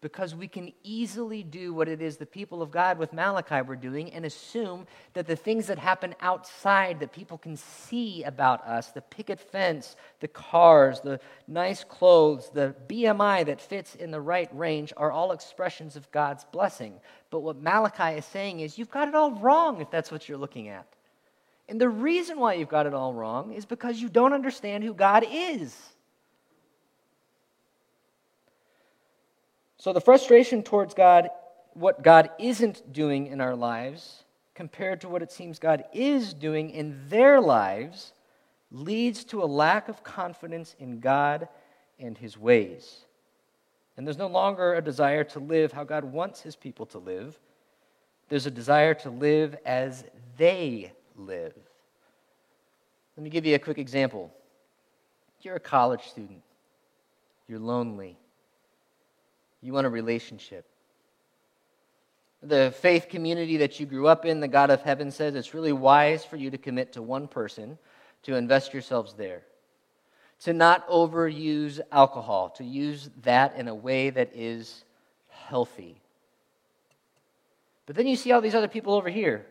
[0.00, 3.76] because we can easily do what it is the people of God with Malachi were
[3.76, 8.92] doing and assume that the things that happen outside that people can see about us
[8.92, 14.48] the picket fence, the cars, the nice clothes, the BMI that fits in the right
[14.56, 16.94] range are all expressions of God's blessing.
[17.30, 20.38] But what Malachi is saying is you've got it all wrong if that's what you're
[20.38, 20.86] looking at.
[21.68, 24.94] And the reason why you've got it all wrong is because you don't understand who
[24.94, 25.76] God is.
[29.76, 31.28] So the frustration towards God,
[31.74, 36.70] what God isn't doing in our lives, compared to what it seems God is doing
[36.70, 38.12] in their lives,
[38.72, 41.48] leads to a lack of confidence in God
[41.98, 43.04] and his ways.
[43.96, 47.38] And there's no longer a desire to live how God wants his people to live.
[48.28, 50.04] There's a desire to live as
[50.36, 51.54] they live.
[53.16, 54.32] Let me give you a quick example.
[55.42, 56.42] You're a college student,
[57.46, 58.16] you're lonely
[59.60, 60.64] you want a relationship.
[62.42, 65.72] The faith community that you grew up in, the God of heaven says it's really
[65.72, 67.78] wise for you to commit to one person,
[68.22, 69.42] to invest yourselves there.
[70.42, 74.84] To not overuse alcohol, to use that in a way that is
[75.30, 76.00] healthy.
[77.86, 79.46] But then you see all these other people over here,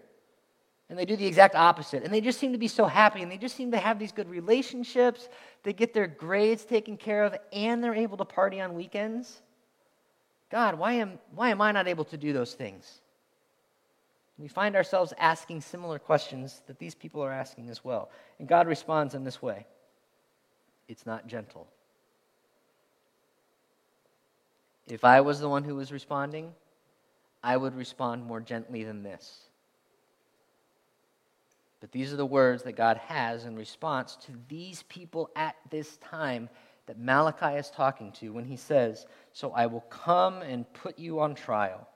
[0.89, 2.03] and they do the exact opposite.
[2.03, 4.11] And they just seem to be so happy, and they just seem to have these
[4.11, 5.27] good relationships.
[5.63, 9.41] They get their grades taken care of, and they're able to party on weekends.
[10.49, 13.01] God, why am, why am I not able to do those things?
[14.37, 18.11] We find ourselves asking similar questions that these people are asking as well.
[18.39, 19.65] And God responds in this way
[20.87, 21.67] it's not gentle.
[24.87, 26.53] If I was the one who was responding,
[27.43, 29.46] I would respond more gently than this.
[31.79, 35.97] But these are the words that God has in response to these people at this
[35.97, 36.49] time
[36.87, 41.19] that Malachi is talking to when he says, So I will come and put you
[41.19, 41.87] on trial.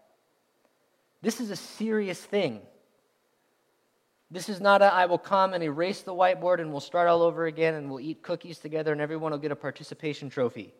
[1.21, 2.61] This is a serious thing.
[4.29, 7.21] This is not a I will come and erase the whiteboard and we'll start all
[7.21, 10.73] over again and we'll eat cookies together and everyone will get a participation trophy.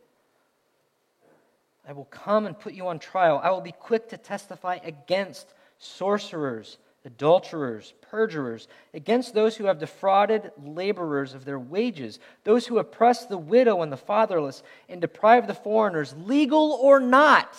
[1.88, 3.42] I will come and put you on trial.
[3.44, 10.52] I will be quick to testify against sorcerers adulterers, perjurers, against those who have defrauded
[10.64, 15.54] laborers of their wages, those who oppress the widow and the fatherless, and deprive the
[15.54, 17.56] foreigners, legal or not,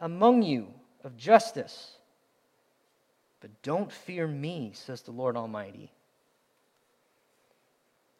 [0.00, 0.68] among you
[1.04, 1.92] of justice.
[3.40, 5.92] But don't fear me, says the Lord Almighty.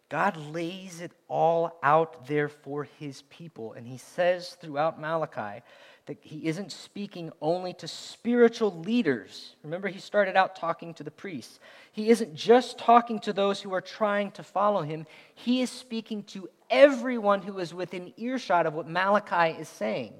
[0.08, 3.72] God lays it all out there for his people.
[3.72, 5.64] And he says throughout Malachi
[6.06, 9.56] that he isn't speaking only to spiritual leaders.
[9.64, 11.58] Remember, he started out talking to the priests.
[11.92, 16.22] He isn't just talking to those who are trying to follow him, he is speaking
[16.24, 20.12] to everyone who is within earshot of what Malachi is saying.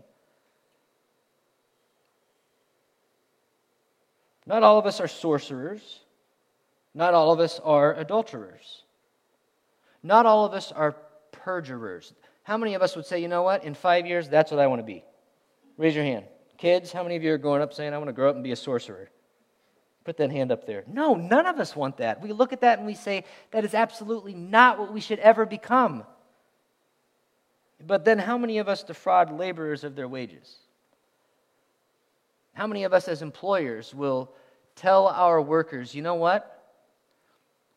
[4.45, 6.01] Not all of us are sorcerers.
[6.95, 8.83] Not all of us are adulterers.
[10.03, 10.97] Not all of us are
[11.33, 12.15] perjurers.
[12.45, 14.69] How many of us would say, you know what, in five years, that's what I
[14.69, 15.05] want to be?
[15.77, 16.25] Raise your hand.
[16.59, 18.45] Kids, how many of you are growing up saying, I want to grow up and
[18.45, 19.11] be a sorcerer?
[20.05, 20.85] Put that hand up there.
[20.87, 22.23] No, none of us want that.
[22.23, 25.45] We look at that and we say, that is absolutely not what we should ever
[25.45, 26.05] become.
[27.85, 30.57] But then, how many of us defraud laborers of their wages?
[32.55, 34.33] How many of us as employers will
[34.77, 36.53] tell our workers, you know what?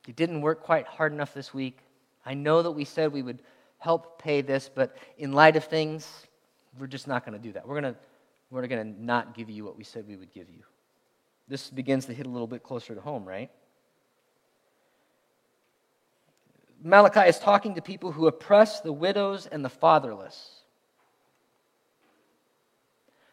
[0.08, 1.80] You didn't work quite hard enough this week.
[2.26, 3.42] I know that we said we would
[3.78, 6.28] help pay this, but in light of things,
[6.80, 7.68] we're just not going to do that.
[7.68, 8.00] We're going to
[8.50, 10.64] we're going to not give you what we said we would give you.
[11.48, 13.52] This begins to hit a little bit closer to home, right?
[16.84, 20.62] Malachi is talking to people who oppress the widows and the fatherless.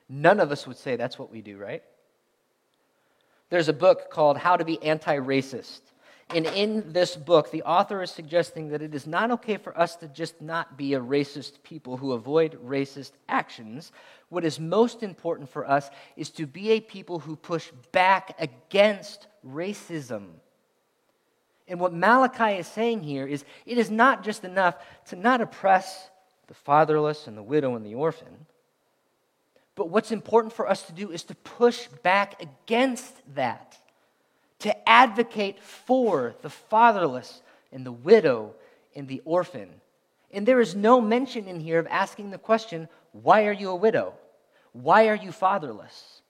[0.08, 1.82] None of us would say that's what we do, right?
[3.48, 5.80] There's a book called How to Be Anti Racist.
[6.30, 9.94] And in this book, the author is suggesting that it is not okay for us
[9.96, 13.92] to just not be a racist people who avoid racist actions.
[14.28, 19.28] What is most important for us is to be a people who push back against
[19.46, 20.30] racism.
[21.68, 26.10] And what Malachi is saying here is it is not just enough to not oppress
[26.48, 28.46] the fatherless and the widow and the orphan.
[29.76, 33.78] But what's important for us to do is to push back against that
[34.66, 37.40] to advocate for the fatherless
[37.70, 38.52] and the widow
[38.96, 39.68] and the orphan.
[40.32, 43.76] And there is no mention in here of asking the question, why are you a
[43.76, 44.14] widow?
[44.72, 46.20] Why are you fatherless?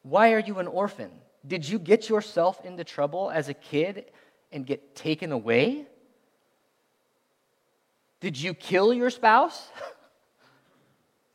[0.00, 1.10] Why are you an orphan?
[1.46, 4.06] Did you get yourself into trouble as a kid
[4.50, 5.84] and get taken away?
[8.20, 9.68] Did you kill your spouse?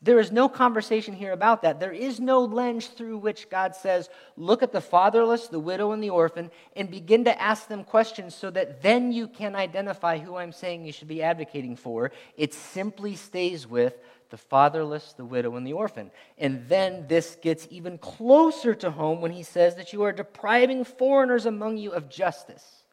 [0.06, 1.80] There is no conversation here about that.
[1.80, 6.04] There is no lens through which God says, look at the fatherless, the widow, and
[6.04, 10.36] the orphan, and begin to ask them questions so that then you can identify who
[10.36, 12.12] I'm saying you should be advocating for.
[12.38, 13.98] It simply stays with
[14.30, 16.12] the fatherless, the widow, and the orphan.
[16.38, 20.84] And then this gets even closer to home when he says that you are depriving
[20.84, 22.85] foreigners among you of justice.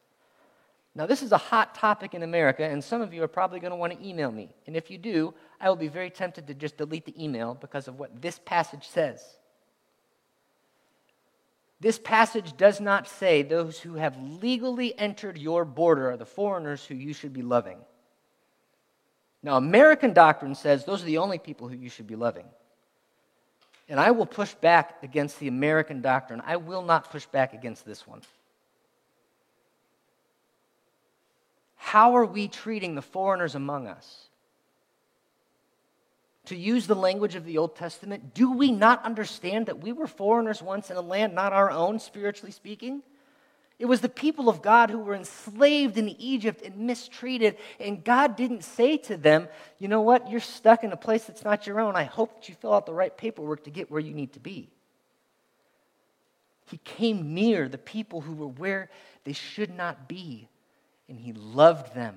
[0.95, 3.71] Now, this is a hot topic in America, and some of you are probably going
[3.71, 4.51] to want to email me.
[4.67, 7.89] And if you do, I will be very tempted to just delete the email because
[7.89, 9.25] of what this passage says.
[11.81, 16.85] This passage does not say those who have legally entered your border are the foreigners
[16.85, 17.79] who you should be loving.
[19.43, 22.45] Now, American doctrine says those are the only people who you should be loving.
[23.89, 26.43] And I will push back against the American doctrine.
[26.47, 28.23] I will not push back against this one.
[31.83, 34.29] How are we treating the foreigners among us?
[36.47, 40.07] To use the language of the Old Testament, do we not understand that we were
[40.07, 43.03] foreigners once in a land not our own, spiritually speaking?
[43.81, 48.37] It was the people of God who were enslaved in Egypt and mistreated, and God
[48.37, 49.49] didn't say to them,
[49.81, 50.31] You know what?
[50.31, 51.97] You're stuck in a place that's not your own.
[51.97, 54.41] I hope that you fill out the right paperwork to get where you need to
[54.41, 54.71] be.
[56.71, 58.89] He came near the people who were where
[59.25, 60.49] they should not be
[61.13, 62.17] and he loved them.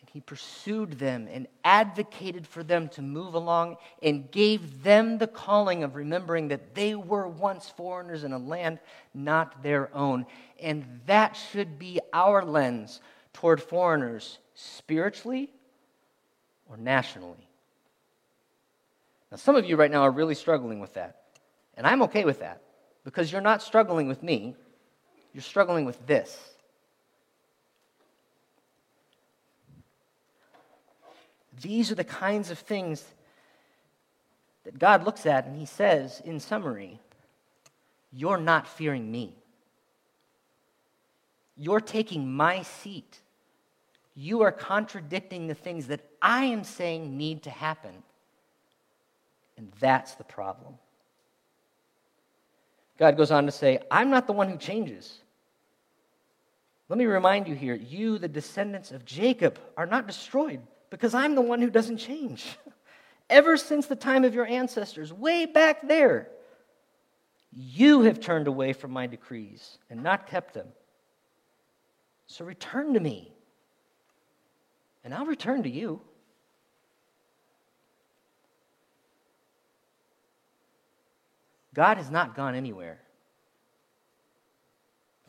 [0.00, 5.26] And he pursued them and advocated for them to move along and gave them the
[5.26, 8.78] calling of remembering that they were once foreigners in a land
[9.14, 10.26] not their own.
[10.60, 13.00] And that should be our lens
[13.32, 15.50] toward foreigners spiritually
[16.68, 17.48] or nationally.
[19.30, 21.22] Now, some of you right now are really struggling with that.
[21.78, 22.60] And I'm okay with that
[23.02, 24.56] because you're not struggling with me,
[25.32, 26.49] you're struggling with this.
[31.60, 33.04] These are the kinds of things
[34.64, 37.00] that God looks at and he says, in summary,
[38.12, 39.34] You're not fearing me.
[41.56, 43.20] You're taking my seat.
[44.14, 48.02] You are contradicting the things that I am saying need to happen.
[49.56, 50.74] And that's the problem.
[52.98, 55.20] God goes on to say, I'm not the one who changes.
[56.88, 60.60] Let me remind you here you, the descendants of Jacob, are not destroyed
[60.90, 62.46] because I'm the one who doesn't change.
[63.30, 66.28] Ever since the time of your ancestors, way back there,
[67.52, 70.66] you have turned away from my decrees and not kept them.
[72.26, 73.32] So return to me,
[75.04, 76.00] and I'll return to you.
[81.74, 83.00] God has not gone anywhere.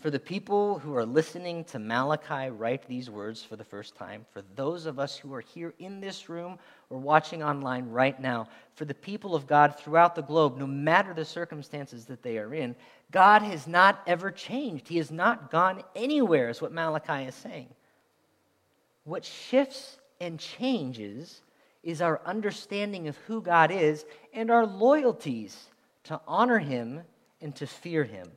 [0.02, 4.26] For the people who are listening to Malachi write these words for the first time,
[4.34, 6.58] for those of us who are here in this room
[6.90, 11.14] or watching online right now, for the people of God throughout the globe, no matter
[11.14, 12.76] the circumstances that they are in,
[13.12, 14.88] God has not ever changed.
[14.88, 17.70] He has not gone anywhere, is what Malachi is saying.
[19.04, 21.44] What shifts and changes
[21.84, 25.68] is our understanding of who God is and our loyalties
[26.06, 27.02] to honor Him
[27.40, 28.32] and to fear Him.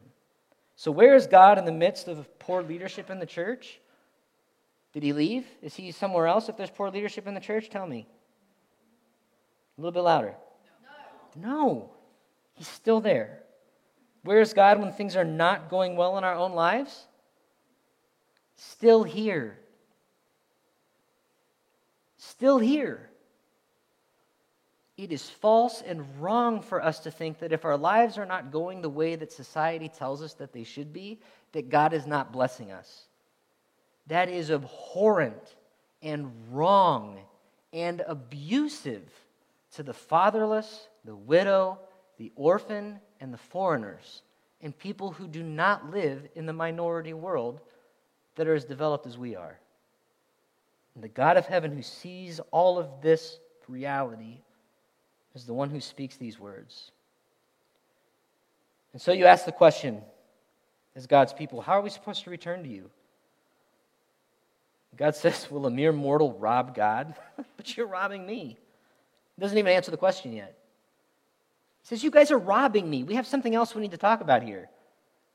[0.76, 3.80] So, where is God in the midst of poor leadership in the church?
[4.92, 5.46] Did he leave?
[5.62, 7.68] Is he somewhere else if there's poor leadership in the church?
[7.68, 8.06] Tell me.
[9.76, 10.34] A little bit louder.
[11.36, 11.48] No.
[11.48, 11.90] no.
[12.54, 13.40] He's still there.
[14.22, 17.06] Where is God when things are not going well in our own lives?
[18.56, 19.58] Still here.
[22.16, 23.10] Still here.
[24.96, 28.52] It is false and wrong for us to think that if our lives are not
[28.52, 31.18] going the way that society tells us that they should be,
[31.52, 33.06] that God is not blessing us.
[34.06, 35.56] That is abhorrent
[36.00, 37.18] and wrong
[37.72, 39.10] and abusive
[39.72, 41.80] to the fatherless, the widow,
[42.18, 44.22] the orphan, and the foreigners,
[44.60, 47.60] and people who do not live in the minority world
[48.36, 49.58] that are as developed as we are.
[50.94, 54.43] And the God of heaven who sees all of this reality
[55.34, 56.90] is the one who speaks these words.
[58.92, 60.00] And so you ask the question,
[60.94, 62.90] as God's people, how are we supposed to return to you?
[64.96, 67.14] God says, Will a mere mortal rob God?
[67.56, 68.58] but you're robbing me.
[69.36, 70.56] He doesn't even answer the question yet.
[71.82, 73.02] He says, You guys are robbing me.
[73.02, 74.68] We have something else we need to talk about here.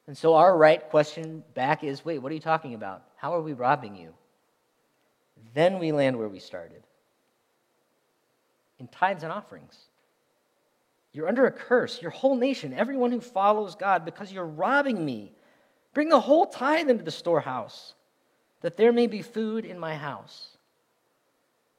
[0.08, 3.04] And so our right question back is wait, what are you talking about?
[3.18, 4.14] How are we robbing you?
[5.54, 6.84] Then we land where we started
[8.80, 9.78] in tithes and offerings.
[11.12, 15.34] You're under a curse, your whole nation, everyone who follows God, because you're robbing me.
[15.94, 17.96] Bring the whole tithe into the storehouse,
[18.62, 20.58] that there may be food in my house.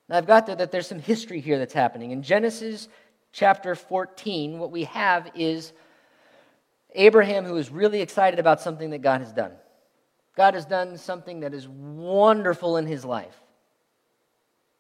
[0.09, 2.11] Now, I've got there that there's some history here that's happening.
[2.11, 2.89] In Genesis
[3.33, 5.73] chapter 14, what we have is
[6.97, 9.53] Abraham who is really excited about something that God has done.
[10.37, 13.37] God has done something that is wonderful in his life.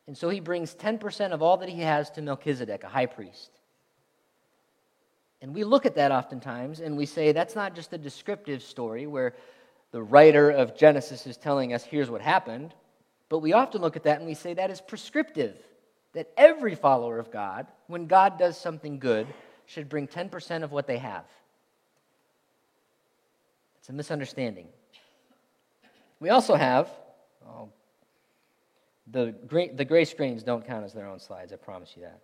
[0.08, 3.59] And so he brings 10% of all that he has to Melchizedek, a high priest.
[5.42, 9.06] And we look at that oftentimes and we say that's not just a descriptive story
[9.06, 9.34] where
[9.92, 12.74] the writer of Genesis is telling us here's what happened,
[13.28, 15.56] but we often look at that and we say that is prescriptive.
[16.12, 19.28] That every follower of God, when God does something good,
[19.66, 21.24] should bring 10% of what they have.
[23.78, 24.66] It's a misunderstanding.
[26.18, 26.90] We also have,
[27.46, 27.68] oh,
[29.06, 32.20] the, gray, the gray screens don't count as their own slides, I promise you that.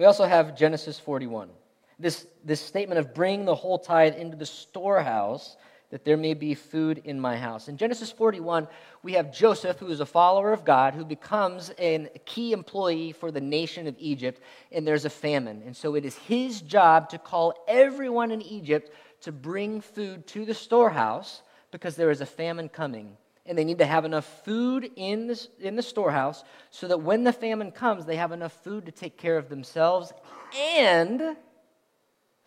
[0.00, 1.50] We also have Genesis 41.
[1.98, 5.58] This, this statement of bring the whole tithe into the storehouse
[5.90, 7.68] that there may be food in my house.
[7.68, 8.66] In Genesis 41,
[9.02, 13.30] we have Joseph, who is a follower of God, who becomes a key employee for
[13.30, 14.40] the nation of Egypt,
[14.72, 15.62] and there's a famine.
[15.66, 18.90] And so it is his job to call everyone in Egypt
[19.20, 21.42] to bring food to the storehouse
[21.72, 23.18] because there is a famine coming
[23.50, 27.24] and they need to have enough food in, this, in the storehouse so that when
[27.24, 30.12] the famine comes, they have enough food to take care of themselves
[30.56, 31.36] and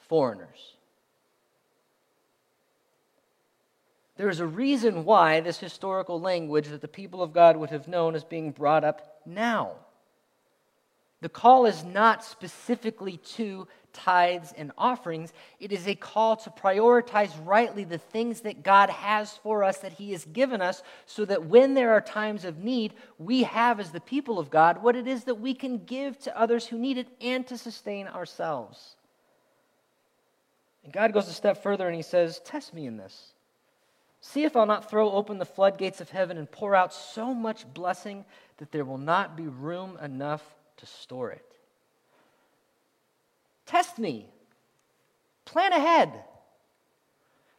[0.08, 0.78] foreigners.
[4.16, 7.90] There is a reason why this historical language that the people of God would have
[7.90, 9.74] known is being brought up now.
[11.20, 15.32] The call is not specifically to tithes, and offerings.
[15.60, 19.94] It is a call to prioritize rightly the things that God has for us, that
[19.94, 23.92] He has given us, so that when there are times of need, we have, as
[23.92, 26.98] the people of God, what it is that we can give to others who need
[26.98, 28.96] it and to sustain ourselves.
[30.84, 33.34] And God goes a step further and He says, Test me in this.
[34.22, 37.72] See if I'll not throw open the floodgates of heaven and pour out so much
[37.74, 38.24] blessing
[38.58, 40.44] that there will not be room enough
[40.78, 41.53] to store it.
[43.66, 44.30] Test me.
[45.46, 46.24] Plan ahead.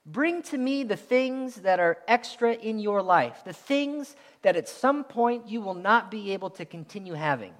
[0.07, 4.69] Bring to me the things that are extra in your life, the things that at
[4.69, 7.55] some point you will not be able to continue having.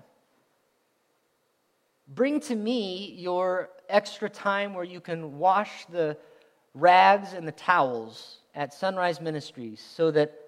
[2.07, 6.19] Bring to me your extra time where you can wash the
[6.75, 10.39] rags and the towels at Sunrise Ministries so that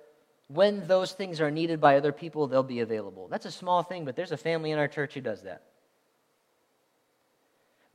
[0.48, 3.26] when those things are needed by other people, they'll be available.
[3.28, 5.62] That's a small thing, but there's a family in our church who does that.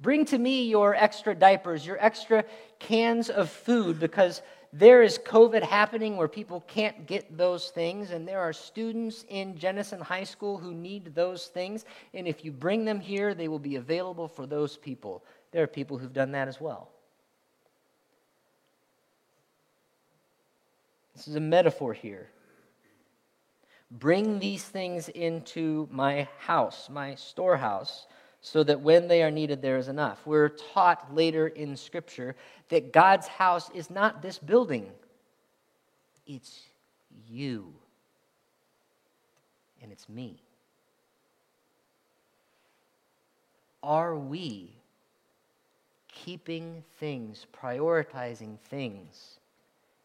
[0.02, 2.44] Bring to me your extra diapers, your extra
[2.80, 4.42] cans of food, because
[4.74, 9.58] there is COVID happening where people can't get those things, and there are students in
[9.58, 13.60] Jenison High School who need those things, and if you bring them here, they will
[13.60, 15.24] be available for those people.
[15.52, 16.90] There are people who've done that as well.
[21.16, 22.30] This is a metaphor here.
[23.92, 28.08] Bring these things into my house, my storehouse,
[28.42, 30.20] so that when they are needed, there is enough.
[30.26, 32.36] We're taught later in Scripture
[32.70, 34.90] that God's house is not this building,
[36.26, 36.62] it's
[37.30, 37.74] you,
[39.82, 40.42] and it's me.
[43.84, 44.76] Are we
[46.08, 49.40] keeping things, prioritizing things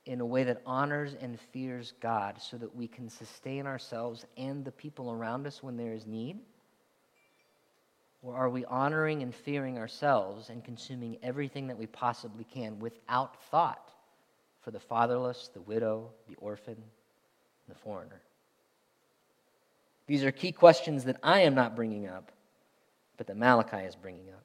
[0.07, 4.64] in a way that honors and fears God so that we can sustain ourselves and
[4.64, 6.39] the people around us when there is need?
[8.27, 13.41] Or are we honoring and fearing ourselves and consuming everything that we possibly can without
[13.53, 13.93] thought
[14.62, 16.77] for the fatherless, the widow, the orphan,
[17.68, 18.20] the foreigner?
[20.09, 22.33] These are key questions that I am not bringing up,
[23.16, 24.43] but that Malachi is bringing up.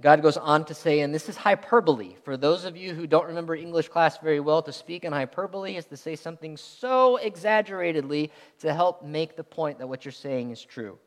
[0.00, 2.16] God goes on to say, and this is hyperbole.
[2.24, 5.76] For those of you who don't remember English class very well, to speak in hyperbole
[5.76, 10.50] is to say something so exaggeratedly to help make the point that what you're saying
[10.50, 10.98] is true.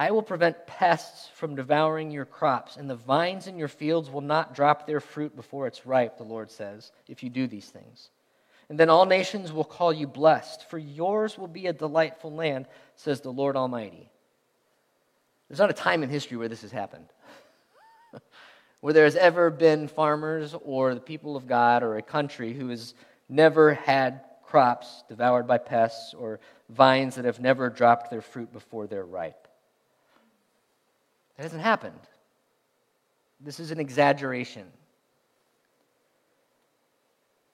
[0.00, 4.22] I will prevent pests from devouring your crops, and the vines in your fields will
[4.22, 8.08] not drop their fruit before it's ripe, the Lord says, if you do these things.
[8.70, 12.64] And then all nations will call you blessed, for yours will be a delightful land,
[12.96, 14.08] says the Lord Almighty.
[15.50, 17.08] There's not a time in history where this has happened
[18.80, 22.70] where there has ever been farmers or the people of God or a country who
[22.70, 22.94] has
[23.28, 26.40] never had crops devoured by pests or
[26.70, 29.39] vines that have never dropped their fruit before they're ripe.
[31.40, 31.98] That hasn't happened.
[33.40, 34.66] This is an exaggeration.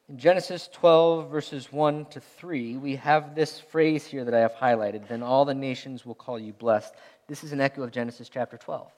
[0.08, 4.54] In Genesis 12, verses 1 to 3, we have this phrase here that I have
[4.54, 6.94] highlighted Then all the nations will call you blessed.
[7.28, 8.90] This is an echo of Genesis chapter 12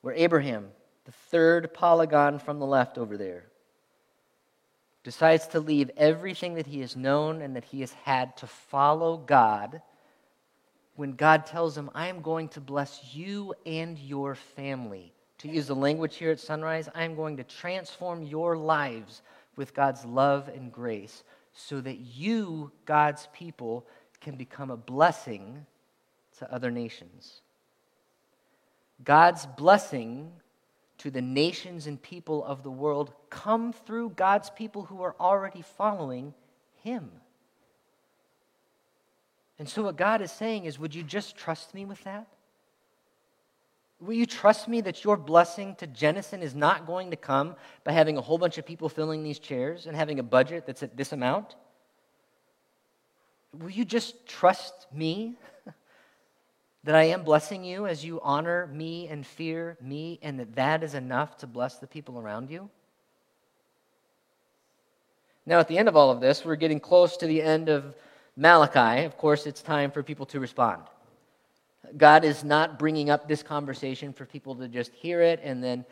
[0.00, 0.68] where Abraham,
[1.04, 3.44] the third polygon from the left over there,
[5.04, 9.18] decides to leave everything that he has known and that he has had to follow
[9.18, 9.82] God
[11.00, 15.14] when God tells him, I am going to bless you and your family.
[15.38, 19.22] To use the language here at Sunrise, I am going to transform your lives
[19.56, 21.24] with God's love and grace
[21.54, 23.86] so that you, God's people,
[24.20, 25.64] can become a blessing
[26.36, 27.40] to other nations.
[29.02, 30.30] God's blessing
[30.98, 35.62] to the nations and people of the world come through God's people who are already
[35.62, 36.34] following
[36.82, 37.10] Him.
[39.60, 42.26] And so, what God is saying is, would you just trust me with that?
[44.00, 47.92] Will you trust me that your blessing to Jenison is not going to come by
[47.92, 50.96] having a whole bunch of people filling these chairs and having a budget that's at
[50.96, 51.56] this amount?
[53.52, 55.36] Will you just trust me
[56.84, 60.82] that I am blessing you as you honor me and fear me, and that that
[60.82, 62.70] is enough to bless the people around you?
[65.44, 67.94] Now, at the end of all of this, we're getting close to the end of
[68.36, 69.04] Malachi.
[69.04, 70.82] Of course, it's time for people to respond.
[71.96, 75.84] God is not bringing up this conversation for people to just hear it and then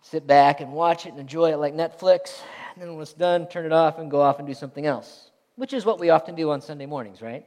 [0.00, 2.40] sit back and watch it and enjoy it like Netflix.
[2.74, 5.30] And then when it's done, turn it off and go off and do something else,
[5.56, 7.44] which is what we often do on Sunday mornings, right?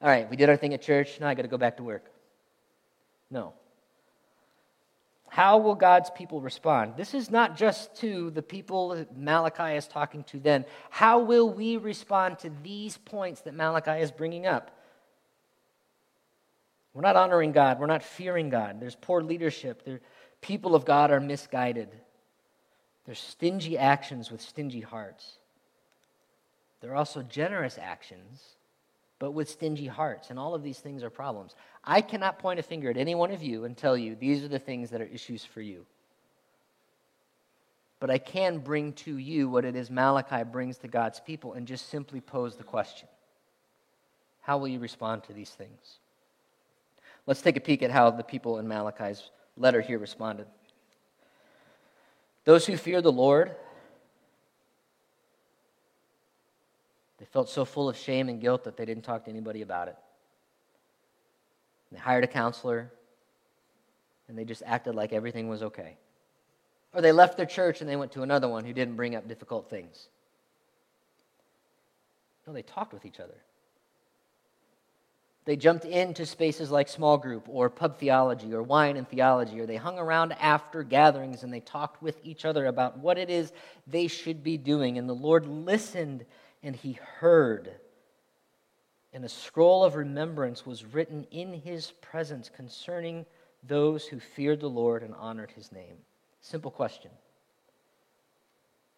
[0.00, 1.20] All right, we did our thing at church.
[1.20, 2.04] Now I got to go back to work.
[3.30, 3.52] No.
[5.28, 6.94] How will God's people respond?
[6.96, 10.64] This is not just to the people Malachi is talking to then.
[10.90, 14.70] How will we respond to these points that Malachi is bringing up?
[16.94, 17.78] We're not honoring God.
[17.78, 18.80] We're not fearing God.
[18.80, 19.84] There's poor leadership.
[19.84, 20.00] The
[20.40, 21.88] people of God are misguided.
[23.04, 25.36] There's stingy actions with stingy hearts.
[26.80, 28.42] There are also generous actions,
[29.18, 30.30] but with stingy hearts.
[30.30, 31.54] And all of these things are problems.
[31.84, 34.48] I cannot point a finger at any one of you and tell you these are
[34.48, 35.86] the things that are issues for you.
[38.00, 41.66] But I can bring to you what it is Malachi brings to God's people and
[41.66, 43.08] just simply pose the question
[44.42, 45.98] How will you respond to these things?
[47.26, 50.46] Let's take a peek at how the people in Malachi's letter here responded.
[52.44, 53.54] Those who fear the Lord,
[57.18, 59.88] they felt so full of shame and guilt that they didn't talk to anybody about
[59.88, 59.96] it.
[61.90, 62.90] They hired a counselor,
[64.28, 65.96] and they just acted like everything was okay.
[66.94, 69.28] Or they left their church and they went to another one who didn't bring up
[69.28, 70.08] difficult things.
[72.46, 73.36] No, they talked with each other.
[75.44, 79.66] They jumped into spaces like small group or pub theology or wine and theology, or
[79.66, 83.52] they hung around after gatherings and they talked with each other about what it is
[83.86, 84.98] they should be doing.
[84.98, 86.26] And the Lord listened
[86.62, 87.70] and he heard.
[89.12, 93.24] And a scroll of remembrance was written in his presence concerning
[93.62, 95.96] those who feared the Lord and honored his name.
[96.40, 97.10] Simple question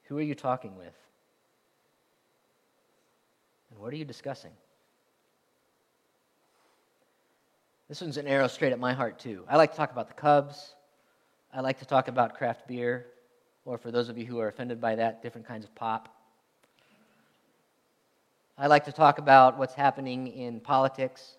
[0.04, 0.94] Who are you talking with?
[3.70, 4.52] And what are you discussing?
[7.88, 9.44] This one's an arrow straight at my heart, too.
[9.48, 10.74] I like to talk about the Cubs.
[11.52, 13.06] I like to talk about craft beer,
[13.64, 16.08] or for those of you who are offended by that, different kinds of pop.
[18.62, 21.38] I like to talk about what's happening in politics.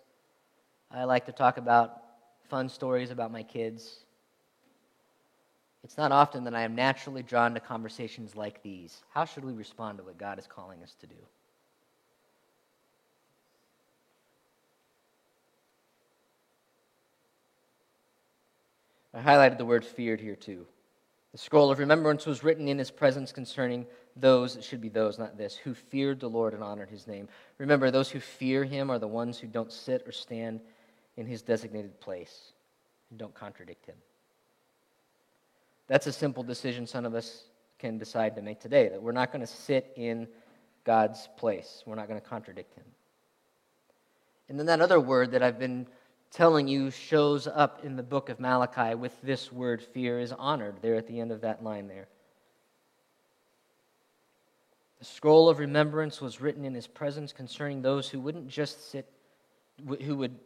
[0.89, 2.01] I like to talk about
[2.49, 4.05] fun stories about my kids.
[5.83, 9.03] It's not often that I am naturally drawn to conversations like these.
[9.13, 11.15] How should we respond to what God is calling us to do?
[19.13, 20.65] I highlighted the word feared here too.
[21.33, 23.85] The scroll of remembrance was written in his presence concerning
[24.15, 27.27] those, it should be those, not this, who feared the Lord and honored his name.
[27.57, 30.59] Remember, those who fear him are the ones who don't sit or stand
[31.17, 32.53] in his designated place
[33.09, 33.95] and don't contradict him.
[35.87, 37.43] That's a simple decision some of us
[37.79, 40.27] can decide to make today that we're not going to sit in
[40.83, 42.85] God's place, we're not going to contradict him.
[44.49, 45.87] And then that other word that I've been
[46.31, 50.77] telling you shows up in the book of Malachi with this word fear is honored
[50.81, 52.07] there at the end of that line there.
[55.01, 59.11] The scroll of remembrance was written in his presence concerning those who wouldn't just sit,
[59.99, 60.37] who would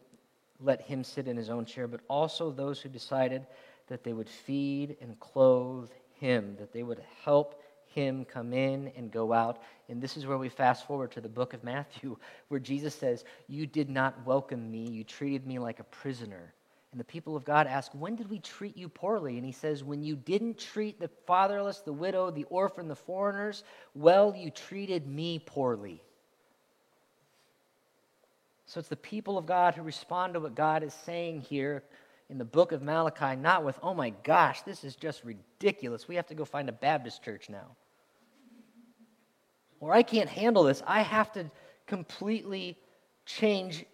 [0.61, 3.45] let him sit in his own chair, but also those who decided
[3.89, 5.89] that they would feed and clothe
[6.21, 9.61] him, that they would help him come in and go out.
[9.89, 12.15] And this is where we fast forward to the book of Matthew,
[12.47, 16.53] where Jesus says, You did not welcome me, you treated me like a prisoner.
[16.95, 19.35] And the people of God ask, When did we treat you poorly?
[19.35, 23.65] And he says, When you didn't treat the fatherless, the widow, the orphan, the foreigners,
[23.93, 26.01] well, you treated me poorly.
[28.65, 31.83] So it's the people of God who respond to what God is saying here
[32.29, 36.07] in the book of Malachi, not with, oh my gosh, this is just ridiculous.
[36.07, 37.75] We have to go find a Baptist church now
[39.85, 40.81] or I can't handle this.
[40.87, 41.51] I have to
[41.85, 42.77] completely
[43.25, 43.85] change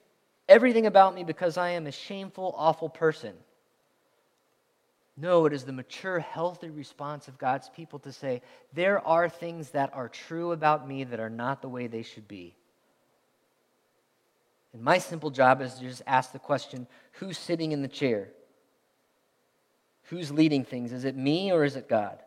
[0.51, 3.33] everything about me because I am a shameful, awful person.
[5.15, 8.41] No, it is the mature, healthy response of God's people to say,
[8.73, 12.27] there are things that are true about me that are not the way they should
[12.27, 12.55] be.
[14.73, 18.29] And my simple job is to just ask the question who's sitting in the chair?
[20.03, 20.91] Who's leading things?
[20.91, 22.19] Is it me or is it God?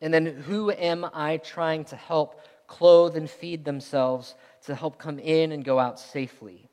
[0.00, 4.34] And then who am I trying to help clothe and feed themselves
[4.66, 6.68] to help come in and go out safely?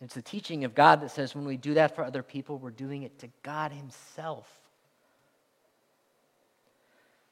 [0.00, 2.70] It's the teaching of God that says when we do that for other people, we're
[2.70, 4.48] doing it to God Himself.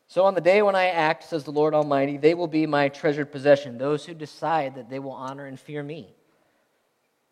[0.07, 2.89] So on the day when I act, says the Lord Almighty, they will be my
[2.89, 6.15] treasured possession, those who decide that they will honor and fear me.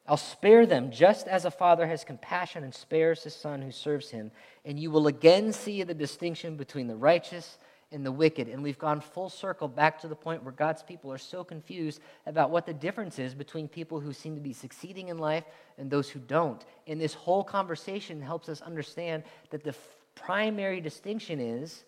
[0.07, 4.11] I'll spare them just as a father has compassion and spares his son who serves
[4.11, 4.31] him.
[4.65, 7.59] And you will again see the distinction between the righteous
[7.93, 8.49] and the wicked.
[8.49, 12.01] And we've gone full circle back to the point where God's people are so confused
[12.27, 15.45] about what the difference is between people who seem to be succeeding in life
[15.79, 16.65] and those who don't.
[16.87, 21.85] And this whole conversation helps us understand that the f- primary distinction is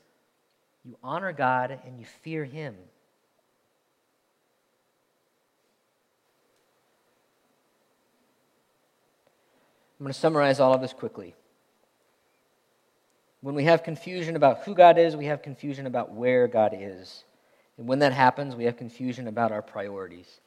[0.85, 2.75] you honor God and you fear Him.
[9.99, 11.35] I'm going to summarize all of this quickly.
[13.41, 17.25] When we have confusion about who God is, we have confusion about where God is.
[17.77, 20.41] And when that happens, we have confusion about our priorities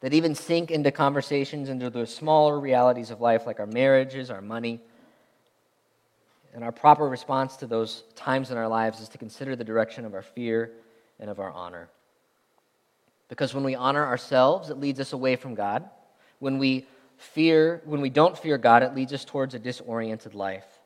[0.00, 4.40] that even sink into conversations into the smaller realities of life, like our marriages, our
[4.40, 4.80] money.
[6.54, 10.04] And our proper response to those times in our lives is to consider the direction
[10.04, 10.70] of our fear
[11.20, 11.88] and of our honor.
[13.28, 15.88] Because when we honor ourselves, it leads us away from God.
[16.38, 16.86] When we
[17.16, 20.77] fear, when we don't fear God, it leads us towards a disoriented life.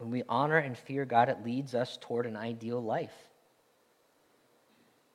[0.00, 3.12] When we honor and fear God, it leads us toward an ideal life.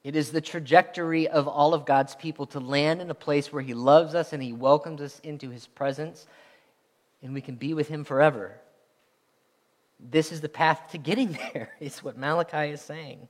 [0.03, 3.63] It is the trajectory of all of God's people to land in a place where
[3.63, 6.27] He loves us and He welcomes us into His presence,
[7.23, 8.53] and we can be with Him forever.
[9.99, 13.27] This is the path to getting there, is what Malachi is saying.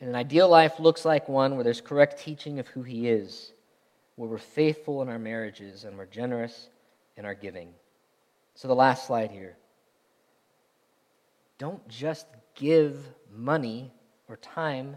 [0.00, 3.52] And an ideal life looks like one where there's correct teaching of who He is,
[4.16, 6.68] where we're faithful in our marriages and we're generous
[7.16, 7.68] in our giving.
[8.56, 9.56] So, the last slide here.
[11.58, 12.96] Don't just give
[13.34, 13.92] money
[14.28, 14.96] or time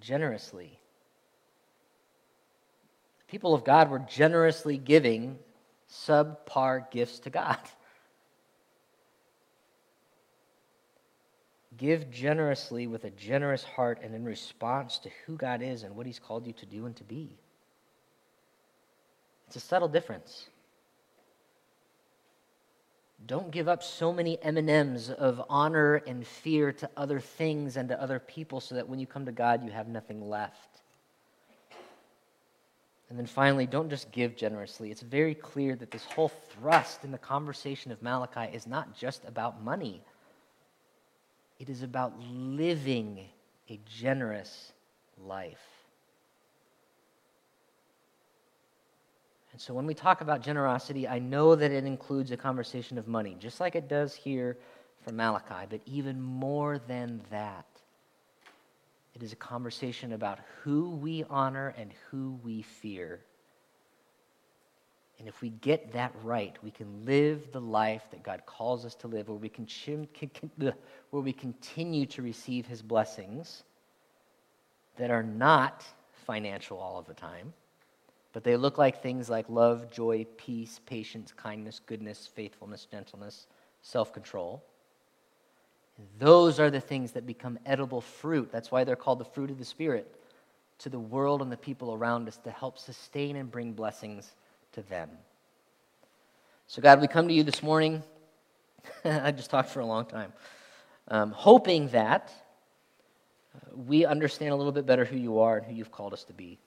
[0.00, 0.78] generously.
[3.20, 5.38] The people of God were generously giving
[5.90, 7.58] subpar gifts to God.
[11.76, 16.06] Give generously with a generous heart and in response to who God is and what
[16.06, 17.38] He's called you to do and to be.
[19.46, 20.48] It's a subtle difference.
[23.24, 28.00] Don't give up so many M&Ms of honor and fear to other things and to
[28.00, 30.76] other people so that when you come to God you have nothing left.
[33.08, 34.90] And then finally, don't just give generously.
[34.90, 39.24] It's very clear that this whole thrust in the conversation of Malachi is not just
[39.24, 40.02] about money.
[41.60, 43.20] It is about living
[43.70, 44.72] a generous
[45.24, 45.75] life.
[49.56, 53.08] And so when we talk about generosity, I know that it includes a conversation of
[53.08, 54.58] money, just like it does here
[55.02, 57.64] from Malachi, but even more than that.
[59.14, 63.20] It is a conversation about who we honor and who we fear.
[65.18, 68.94] And if we get that right, we can live the life that God calls us
[68.96, 69.66] to live, where we, can,
[70.58, 73.62] where we continue to receive His blessings
[74.98, 75.82] that are not
[76.26, 77.54] financial all of the time,
[78.36, 83.46] but they look like things like love, joy, peace, patience, kindness, goodness, faithfulness, gentleness,
[83.80, 84.62] self control.
[86.18, 88.52] Those are the things that become edible fruit.
[88.52, 90.20] That's why they're called the fruit of the Spirit
[90.80, 94.34] to the world and the people around us to help sustain and bring blessings
[94.72, 95.08] to them.
[96.66, 98.02] So, God, we come to you this morning.
[99.06, 100.34] I just talked for a long time.
[101.08, 102.30] Um, hoping that
[103.54, 106.24] uh, we understand a little bit better who you are and who you've called us
[106.24, 106.58] to be.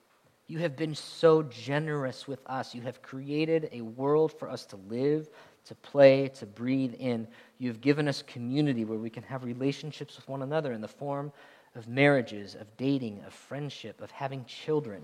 [0.50, 2.74] You have been so generous with us.
[2.74, 5.30] You have created a world for us to live,
[5.66, 7.28] to play, to breathe in.
[7.58, 11.30] You've given us community where we can have relationships with one another in the form
[11.76, 15.02] of marriages, of dating, of friendship, of having children.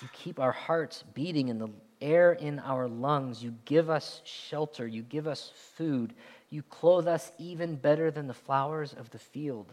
[0.00, 1.70] You keep our hearts beating in the
[2.00, 3.40] air in our lungs.
[3.40, 4.84] You give us shelter.
[4.84, 6.12] You give us food.
[6.50, 9.72] You clothe us even better than the flowers of the field.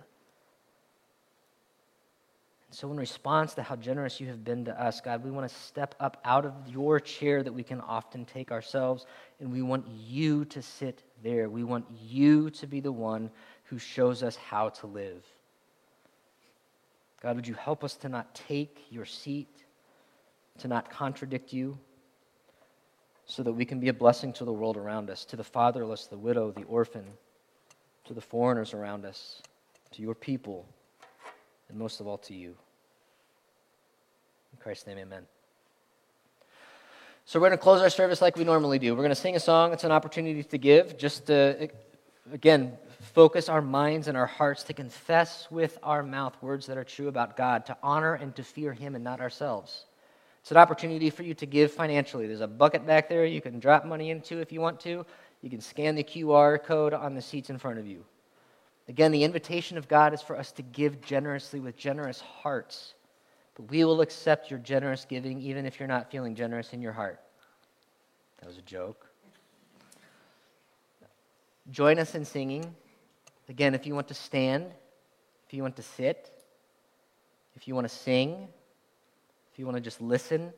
[2.72, 5.56] So, in response to how generous you have been to us, God, we want to
[5.56, 9.08] step up out of your chair that we can often take ourselves,
[9.40, 11.50] and we want you to sit there.
[11.50, 13.32] We want you to be the one
[13.66, 15.26] who shows us how to live.
[17.24, 19.50] God, would you help us to not take your seat,
[20.60, 21.78] to not contradict you,
[23.26, 26.06] so that we can be a blessing to the world around us, to the fatherless,
[26.06, 27.06] the widow, the orphan,
[28.06, 29.41] to the foreigners around us,
[29.91, 30.68] to your people
[31.70, 32.56] and most of all to you.
[34.52, 35.24] In Christ's name, amen.
[37.26, 38.94] So we're going to close our service like we normally do.
[38.94, 39.72] We're going to sing a song.
[39.72, 41.70] It's an opportunity to give, just to,
[42.34, 42.76] again,
[43.14, 47.08] focus our minds and our hearts to confess with our mouth words that are true
[47.08, 49.86] about God, to honor and to fear Him and not ourselves.
[50.41, 52.26] It's an opportunity for you to give financially.
[52.26, 55.06] There's a bucket back there you can drop money into if you want to.
[55.41, 58.04] You can scan the QR code on the seats in front of you.
[58.90, 62.95] Again, the invitation of God is for us to give generously with generous hearts.
[63.53, 66.91] But we will accept your generous giving even if you're not feeling generous in your
[66.91, 67.22] heart.
[68.40, 69.06] That was a joke.
[71.70, 72.76] Join us in singing.
[73.48, 74.66] Again, if you want to stand,
[75.45, 76.32] if you want to sit,
[77.56, 78.48] if you want to sing,
[79.53, 80.52] if you want to just listen,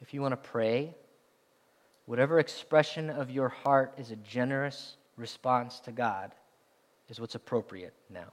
[0.00, 0.94] if you want to pray,
[2.06, 6.30] whatever expression of your heart is a generous response to God
[7.10, 8.32] is what's appropriate now.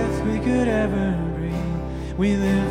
[0.43, 2.17] could ever breathe.
[2.17, 2.70] We live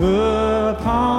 [0.00, 1.17] upon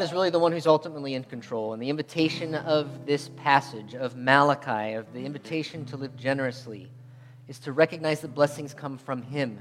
[0.00, 1.74] God is really the one who's ultimately in control.
[1.74, 6.90] And the invitation of this passage, of Malachi, of the invitation to live generously,
[7.48, 9.58] is to recognize that blessings come from Him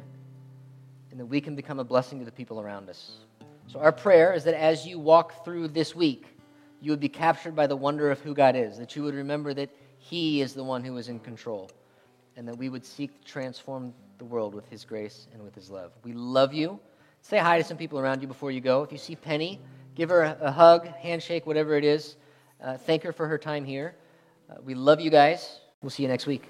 [1.11, 3.17] and that we can become a blessing to the people around us.
[3.67, 6.25] So, our prayer is that as you walk through this week,
[6.79, 9.53] you would be captured by the wonder of who God is, that you would remember
[9.55, 11.69] that He is the one who is in control,
[12.37, 15.69] and that we would seek to transform the world with His grace and with His
[15.69, 15.91] love.
[16.05, 16.79] We love you.
[17.23, 18.83] Say hi to some people around you before you go.
[18.83, 19.59] If you see Penny,
[19.99, 22.15] Give her a, a hug, handshake, whatever it is.
[22.63, 23.95] Uh, thank her for her time here.
[24.49, 25.59] Uh, we love you guys.
[25.81, 26.47] We'll see you next week.